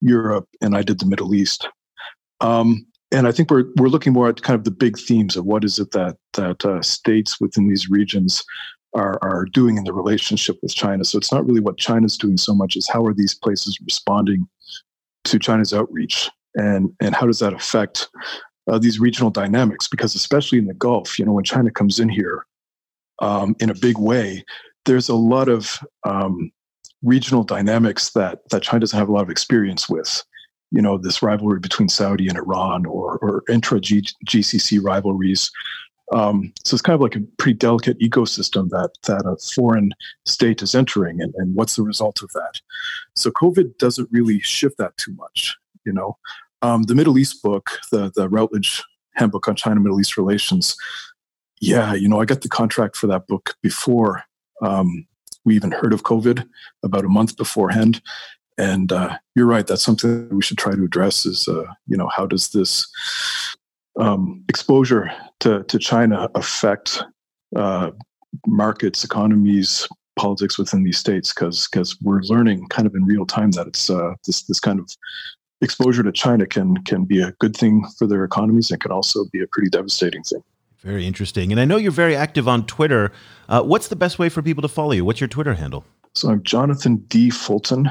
[0.00, 1.68] Europe, and I did the Middle East.
[2.40, 5.44] Um, and I think we're we're looking more at kind of the big themes of
[5.44, 8.42] what is it that that uh, states within these regions
[8.94, 11.04] are are doing in the relationship with China.
[11.04, 14.46] So it's not really what China's doing so much as how are these places responding
[15.24, 18.08] to China's outreach, and and how does that affect
[18.70, 19.88] uh, these regional dynamics?
[19.88, 22.46] Because especially in the Gulf, you know, when China comes in here
[23.20, 24.44] um, in a big way,
[24.86, 26.50] there's a lot of um,
[27.02, 30.24] regional dynamics that that China doesn't have a lot of experience with
[30.72, 35.50] you know this rivalry between Saudi and Iran or or intra GCC rivalries
[36.12, 39.92] Um, so it's kind of like a pretty delicate ecosystem that that a foreign
[40.26, 42.60] state is entering, and, and what's the result of that?
[43.16, 45.56] So COVID doesn't really shift that too much,
[45.86, 46.18] you know.
[46.60, 48.82] Um, the Middle East book, the the Routledge
[49.14, 50.76] Handbook on China Middle East Relations,
[51.60, 54.24] yeah, you know, I got the contract for that book before
[54.62, 55.06] um,
[55.44, 56.46] we even heard of COVID,
[56.82, 58.02] about a month beforehand.
[58.58, 59.66] And uh, you're right.
[59.66, 61.24] That's something that we should try to address.
[61.26, 62.86] Is uh, you know how does this
[63.98, 67.02] um, exposure to, to China affect
[67.56, 67.90] uh,
[68.46, 71.32] markets, economies, politics within these states?
[71.32, 74.78] Because because we're learning kind of in real time that it's uh, this this kind
[74.78, 74.90] of
[75.60, 79.24] exposure to China can can be a good thing for their economies and can also
[79.32, 80.42] be a pretty devastating thing.
[80.80, 81.52] Very interesting.
[81.52, 83.12] And I know you're very active on Twitter.
[83.48, 85.04] Uh, what's the best way for people to follow you?
[85.04, 85.84] What's your Twitter handle?
[86.14, 87.30] So I'm Jonathan D.
[87.30, 87.88] Fulton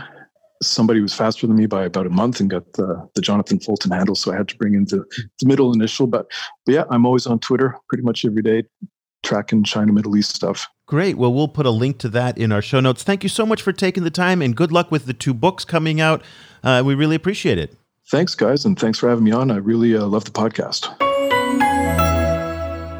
[0.61, 3.91] somebody was faster than me by about a month and got the, the Jonathan Fulton
[3.91, 4.15] handle.
[4.15, 5.03] So I had to bring in the,
[5.39, 6.07] the middle initial.
[6.07, 6.27] But,
[6.65, 8.63] but yeah, I'm always on Twitter pretty much every day,
[9.23, 10.67] tracking China, Middle East stuff.
[10.85, 11.17] Great.
[11.17, 13.03] Well, we'll put a link to that in our show notes.
[13.03, 15.65] Thank you so much for taking the time and good luck with the two books
[15.65, 16.21] coming out.
[16.63, 17.75] Uh, we really appreciate it.
[18.09, 18.65] Thanks, guys.
[18.65, 19.51] And thanks for having me on.
[19.51, 20.89] I really uh, love the podcast.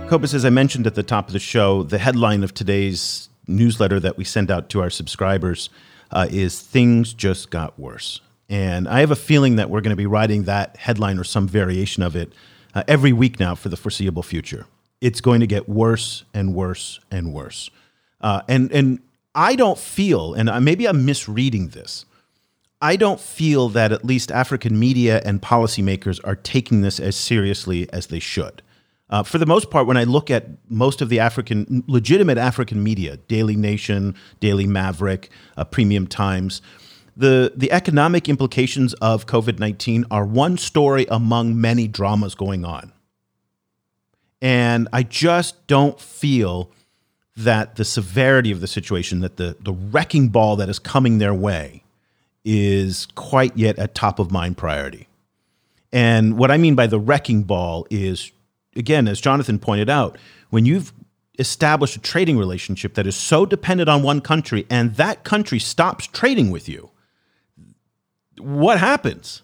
[0.09, 3.99] Cobus, as I mentioned at the top of the show, the headline of today's newsletter
[3.99, 5.69] that we send out to our subscribers
[6.11, 8.21] uh, is things just got worse.
[8.49, 11.47] And I have a feeling that we're going to be writing that headline or some
[11.47, 12.33] variation of it
[12.75, 14.65] uh, every week now for the foreseeable future.
[14.99, 17.69] It's going to get worse and worse and worse.
[18.19, 18.99] Uh, and and
[19.33, 22.05] I don't feel, and maybe I'm misreading this.
[22.81, 27.87] I don't feel that at least African media and policymakers are taking this as seriously
[27.93, 28.61] as they should.
[29.11, 32.81] Uh, for the most part, when I look at most of the African, legitimate African
[32.81, 36.61] media, Daily Nation, Daily Maverick, uh, Premium Times,
[37.17, 42.93] the, the economic implications of COVID 19 are one story among many dramas going on.
[44.41, 46.71] And I just don't feel
[47.35, 51.33] that the severity of the situation, that the, the wrecking ball that is coming their
[51.33, 51.83] way,
[52.43, 55.07] is quite yet a top of mind priority.
[55.91, 58.31] And what I mean by the wrecking ball is
[58.75, 60.17] again, as Jonathan pointed out,
[60.49, 60.93] when you've
[61.39, 66.07] established a trading relationship that is so dependent on one country and that country stops
[66.07, 66.91] trading with you,
[68.37, 69.41] what happens?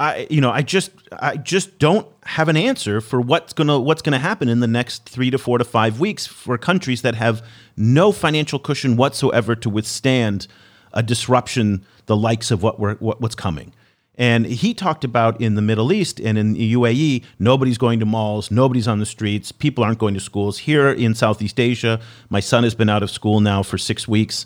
[0.00, 4.02] I you know I just I just don't have an answer for what's gonna what's
[4.02, 7.44] gonna happen in the next three to four to five weeks for countries that have
[7.76, 10.46] no financial cushion whatsoever to withstand
[10.92, 13.72] a disruption the likes of what we're what, what's coming.
[14.18, 18.04] And he talked about in the Middle East and in the UAE, nobody's going to
[18.04, 20.58] malls, nobody's on the streets, people aren't going to schools.
[20.58, 24.44] Here in Southeast Asia, my son has been out of school now for six weeks.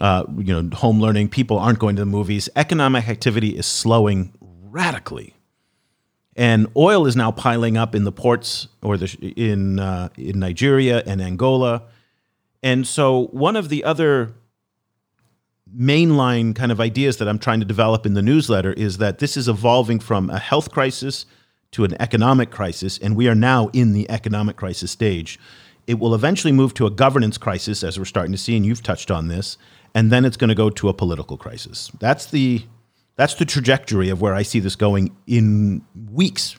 [0.00, 2.48] Uh, you know, home learning, people aren't going to the movies.
[2.56, 5.34] Economic activity is slowing radically.
[6.34, 11.02] And oil is now piling up in the ports or the, in, uh, in Nigeria
[11.04, 11.82] and Angola.
[12.62, 14.32] And so, one of the other
[15.76, 19.36] mainline kind of ideas that I'm trying to develop in the newsletter is that this
[19.36, 21.26] is evolving from a health crisis
[21.72, 25.38] to an economic crisis, and we are now in the economic crisis stage.
[25.86, 28.82] It will eventually move to a governance crisis, as we're starting to see, and you've
[28.82, 29.56] touched on this,
[29.94, 31.90] and then it's going to go to a political crisis.
[32.00, 32.64] That's the
[33.16, 36.56] that's the trajectory of where I see this going in weeks,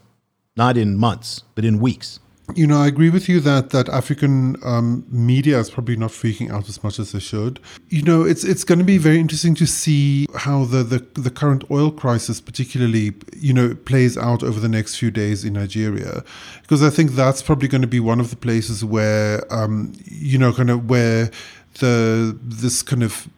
[0.55, 2.19] not in months, but in weeks.
[2.55, 6.51] You know, I agree with you that that African um, media is probably not freaking
[6.51, 7.59] out as much as they should.
[7.89, 11.29] You know, it's it's going to be very interesting to see how the, the the
[11.29, 16.23] current oil crisis, particularly, you know, plays out over the next few days in Nigeria,
[16.61, 20.37] because I think that's probably going to be one of the places where, um, you
[20.37, 21.31] know, kind of where
[21.79, 23.29] the this kind of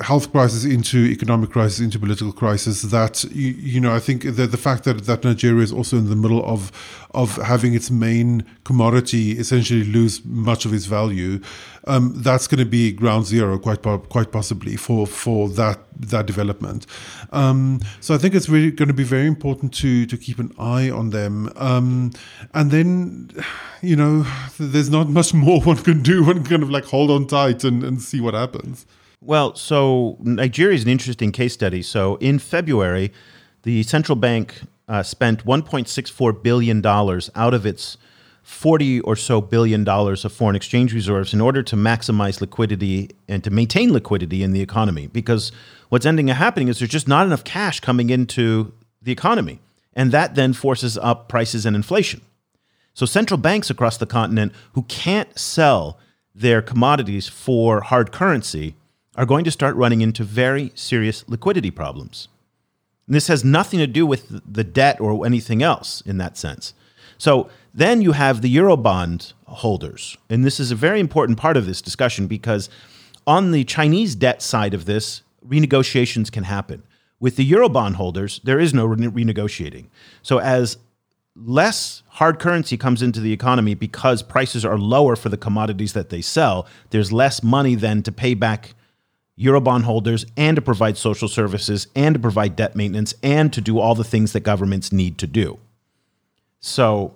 [0.00, 4.50] health crisis into economic crisis into political crisis that you, you know I think that
[4.50, 6.72] the fact that that Nigeria is also in the middle of
[7.12, 11.40] of having its main commodity essentially lose much of its value
[11.86, 16.86] um, that's going to be ground zero quite quite possibly for for that that development.
[17.30, 20.52] Um, so I think it's really going to be very important to to keep an
[20.58, 21.52] eye on them.
[21.54, 22.10] Um,
[22.52, 23.30] and then
[23.80, 24.26] you know
[24.58, 26.24] there's not much more one can do.
[26.24, 28.86] One kind of like hold on tight and, and see what happens
[29.24, 31.82] well, so Nigeria is an interesting case study.
[31.82, 33.12] So in February,
[33.62, 37.96] the central bank uh, spent 1.64 billion dollars out of its
[38.42, 43.42] 40 or so billion dollars of foreign exchange reserves in order to maximize liquidity and
[43.42, 45.06] to maintain liquidity in the economy.
[45.06, 45.50] Because
[45.88, 49.60] what's ending up happening is there's just not enough cash coming into the economy.
[49.94, 52.20] And that then forces up prices and inflation.
[52.92, 55.98] So central banks across the continent who can't sell
[56.34, 58.74] their commodities for hard currency
[59.16, 62.28] are going to start running into very serious liquidity problems.
[63.06, 66.74] And this has nothing to do with the debt or anything else in that sense.
[67.18, 70.16] So then you have the Eurobond holders.
[70.28, 72.68] And this is a very important part of this discussion because
[73.26, 76.82] on the Chinese debt side of this, renegotiations can happen.
[77.20, 79.86] With the Eurobond holders, there is no re- renegotiating.
[80.22, 80.78] So as
[81.36, 86.10] less hard currency comes into the economy because prices are lower for the commodities that
[86.10, 88.74] they sell, there's less money then to pay back
[89.38, 93.78] Eurobond holders and to provide social services and to provide debt maintenance and to do
[93.78, 95.58] all the things that governments need to do.
[96.60, 97.14] So,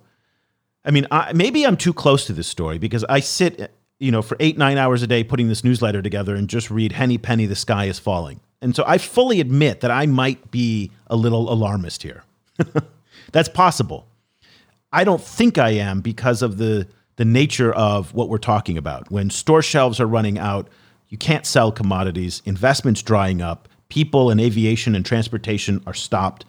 [0.85, 4.23] I mean, I, maybe I'm too close to this story because I sit, you know,
[4.23, 7.47] for eight, nine hours a day putting this newsletter together and just read Henny Penny,
[7.47, 8.41] the sky is falling.
[8.61, 12.25] And so I fully admit that I might be a little alarmist here.
[13.33, 14.07] That's possible.
[14.93, 19.11] I don't think I am because of the the nature of what we're talking about.
[19.11, 20.69] When store shelves are running out,
[21.09, 26.44] you can't sell commodities, investments drying up, people and aviation and transportation are stopped.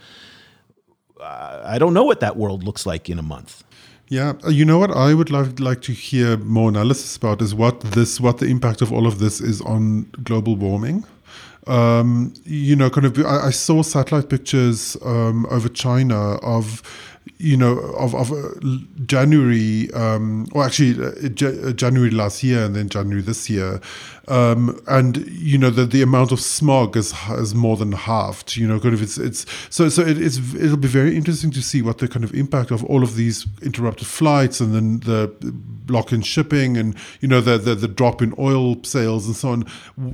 [1.20, 3.64] Uh, I don't know what that world looks like in a month.
[4.10, 7.54] Yeah, uh, you know what I would like like to hear more analysis about is
[7.54, 11.06] what this what the impact of all of this is on global warming.
[11.68, 16.82] Um, you know, kind of I, I saw satellite pictures um, over China of
[17.42, 18.50] you know, of, of uh,
[19.06, 23.80] January, um, or actually uh, uh, January last year and then January this year.
[24.28, 28.68] Um, and, you know, the, the amount of smog is, is more than halved, you
[28.68, 31.82] know, kind of it's, it's so, so it, it's, it'll be very interesting to see
[31.82, 36.12] what the kind of impact of all of these interrupted flights and then the block
[36.12, 39.66] in shipping and, you know, the, the, the drop in oil sales and so on.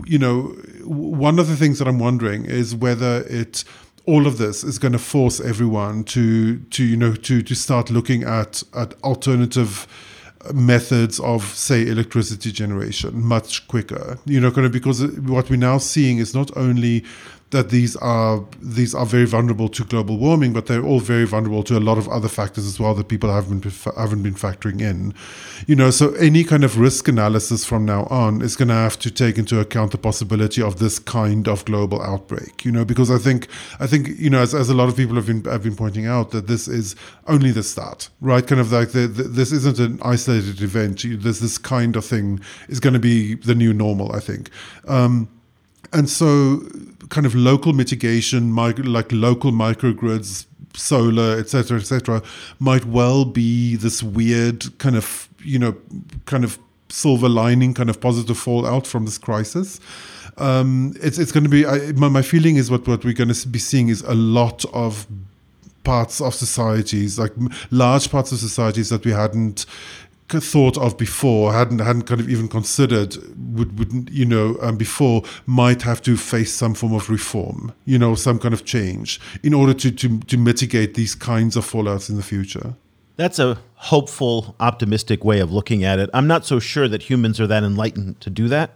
[0.06, 0.42] You know,
[0.84, 3.64] one of the things that I'm wondering is whether it,
[4.06, 7.90] all of this is going to force everyone to to you know to to start
[7.90, 9.88] looking at at alternative
[10.42, 15.50] uh, methods of say electricity generation much quicker you know kind of because uh, what
[15.50, 17.04] we're now seeing is not only
[17.52, 21.64] that these are these are very vulnerable to global warming, but they're all very vulnerable
[21.64, 24.82] to a lot of other factors as well that people haven't been, haven't been factoring
[24.82, 25.14] in.
[25.68, 28.98] You know, so any kind of risk analysis from now on is going to have
[29.00, 32.66] to take into account the possibility of this kind of global outbreak.
[32.66, 33.48] You know, because I think
[33.80, 36.08] I think you know as, as a lot of people have been have been pointing
[36.08, 36.96] out that this is
[37.28, 38.46] only the start, right?
[38.46, 41.04] Kind of like the, the, this isn't an isolated event.
[41.06, 42.40] There's this kind of thing
[42.70, 44.12] is going to be the new normal.
[44.14, 44.50] I think.
[44.88, 45.30] Um,
[45.94, 46.62] and so
[47.10, 52.22] kind of local mitigation, like local microgrids, solar, etc., etc.,
[52.60, 55.76] might well be this weird kind of you know
[56.26, 59.80] kind of silver lining, kind of positive fallout from this crisis.
[60.38, 63.34] Um, it's it's going to be I, my, my feeling is what what we're going
[63.34, 65.08] to be seeing is a lot of
[65.84, 67.32] parts of societies, like
[67.72, 69.66] large parts of societies that we hadn't
[70.30, 75.24] thought of before, hadn't hadn't kind of even considered, would would you know um, before
[75.46, 79.54] might have to face some form of reform, you know, some kind of change in
[79.54, 82.76] order to to to mitigate these kinds of fallouts in the future.
[83.18, 86.10] That's a hopeful, optimistic way of looking at it.
[86.14, 88.72] I'm not so sure that humans are that enlightened to do that.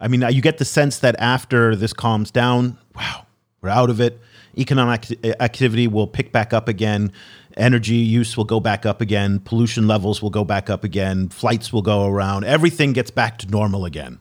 [0.00, 3.26] I mean, you get the sense that after this calms down, wow,
[3.60, 4.18] we're out of it.
[4.56, 7.12] Economic activity will pick back up again
[7.56, 11.72] energy use will go back up again, pollution levels will go back up again, flights
[11.72, 14.18] will go around, everything gets back to normal again.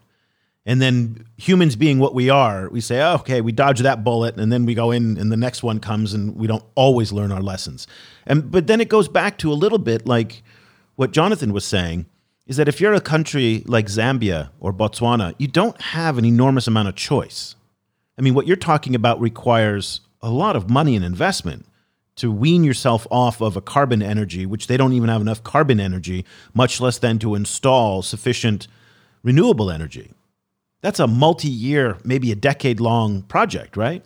[0.65, 4.39] And then humans being what we are, we say, oh, okay, we dodge that bullet,
[4.39, 7.33] and then we go in, and the next one comes, and we don't always learn
[7.33, 7.85] our lessons.
[8.25, 10.41] And but then it goes back to a little bit like
[10.95, 12.05] what Jonathan was saying,
[12.47, 16.67] is that if you're a country like Zambia or Botswana, you don't have an enormous
[16.67, 17.55] amount of choice.
[18.17, 21.65] I mean, what you're talking about requires a lot of money and investment
[22.15, 25.79] to wean yourself off of a carbon energy, which they don't even have enough carbon
[25.79, 28.67] energy, much less than to install sufficient
[29.23, 30.11] renewable energy.
[30.81, 34.03] That's a multi year, maybe a decade long project, right?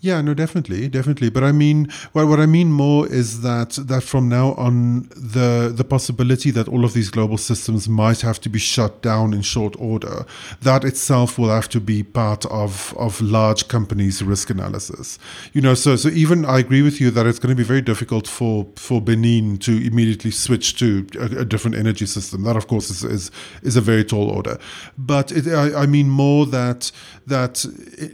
[0.00, 1.30] Yeah, no, definitely, definitely.
[1.30, 5.72] But I mean, what what I mean more is that that from now on, the
[5.74, 9.40] the possibility that all of these global systems might have to be shut down in
[9.40, 10.26] short order,
[10.60, 15.18] that itself will have to be part of of large companies' risk analysis.
[15.54, 17.82] You know, so so even I agree with you that it's going to be very
[17.82, 22.42] difficult for for Benin to immediately switch to a, a different energy system.
[22.44, 23.30] That, of course, is is,
[23.62, 24.58] is a very tall order.
[24.98, 26.92] But it, I, I mean more that
[27.26, 27.64] that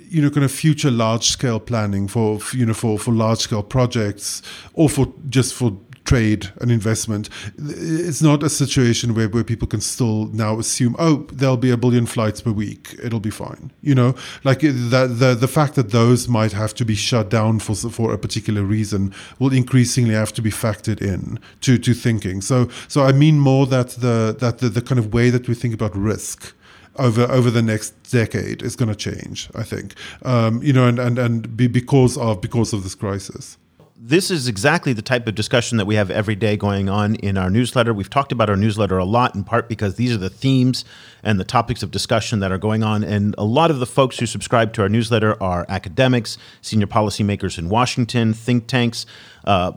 [0.08, 3.62] you know, kind of future large scale planning for you know for for large scale
[3.62, 4.42] projects
[4.74, 5.70] or for just for
[6.04, 7.30] trade and investment.
[7.56, 11.76] It's not a situation where, where people can still now assume, oh, there'll be a
[11.76, 12.94] billion flights per week.
[13.02, 13.70] It'll be fine.
[13.82, 14.14] You know,
[14.44, 18.12] like the, the, the fact that those might have to be shut down for, for
[18.12, 22.42] a particular reason will increasingly have to be factored in to, to thinking.
[22.42, 25.54] So, so I mean more that the, that the, the kind of way that we
[25.54, 26.52] think about risk
[26.96, 29.48] over over the next decade is going to change.
[29.54, 33.58] I think, um, you know, and and and be because of because of this crisis.
[34.04, 37.38] this is exactly the type of discussion that we have every day going on in
[37.38, 37.94] our newsletter.
[37.94, 40.84] We've talked about our newsletter a lot, in part because these are the themes
[41.22, 43.04] and the topics of discussion that are going on.
[43.04, 47.58] And a lot of the folks who subscribe to our newsletter are academics, senior policymakers
[47.58, 49.06] in Washington, think tanks.
[49.44, 49.70] Uh,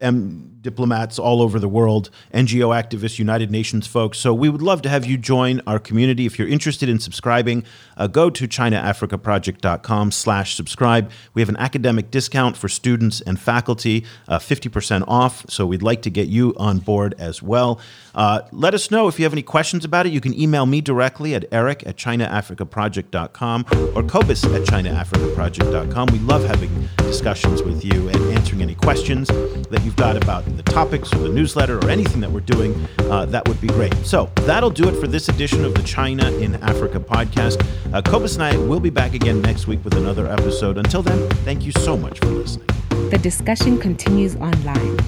[0.00, 4.18] and diplomats all over the world, NGO activists, United Nations folks.
[4.18, 6.26] So we would love to have you join our community.
[6.26, 7.64] If you're interested in subscribing,
[7.96, 11.10] uh, go to ChinaAfricaProject.com slash subscribe.
[11.34, 15.44] We have an academic discount for students and faculty, uh, 50% off.
[15.48, 17.80] So we'd like to get you on board as well.
[18.14, 20.12] Uh, let us know if you have any questions about it.
[20.12, 26.08] You can email me directly at eric at ChinaAfricaProject.com or Cobus at ChinaAfricaProject.com.
[26.12, 30.62] We love having discussions with you and answering any questions that you've got about the
[30.62, 33.94] topics or the newsletter or anything that we're doing, uh, that would be great.
[34.04, 37.64] So that'll do it for this edition of the China in Africa podcast.
[37.92, 38.02] Uh,
[38.34, 40.78] and I will be back again next week with another episode.
[40.78, 42.66] Until then, thank you so much for listening.
[43.10, 44.98] The discussion continues online.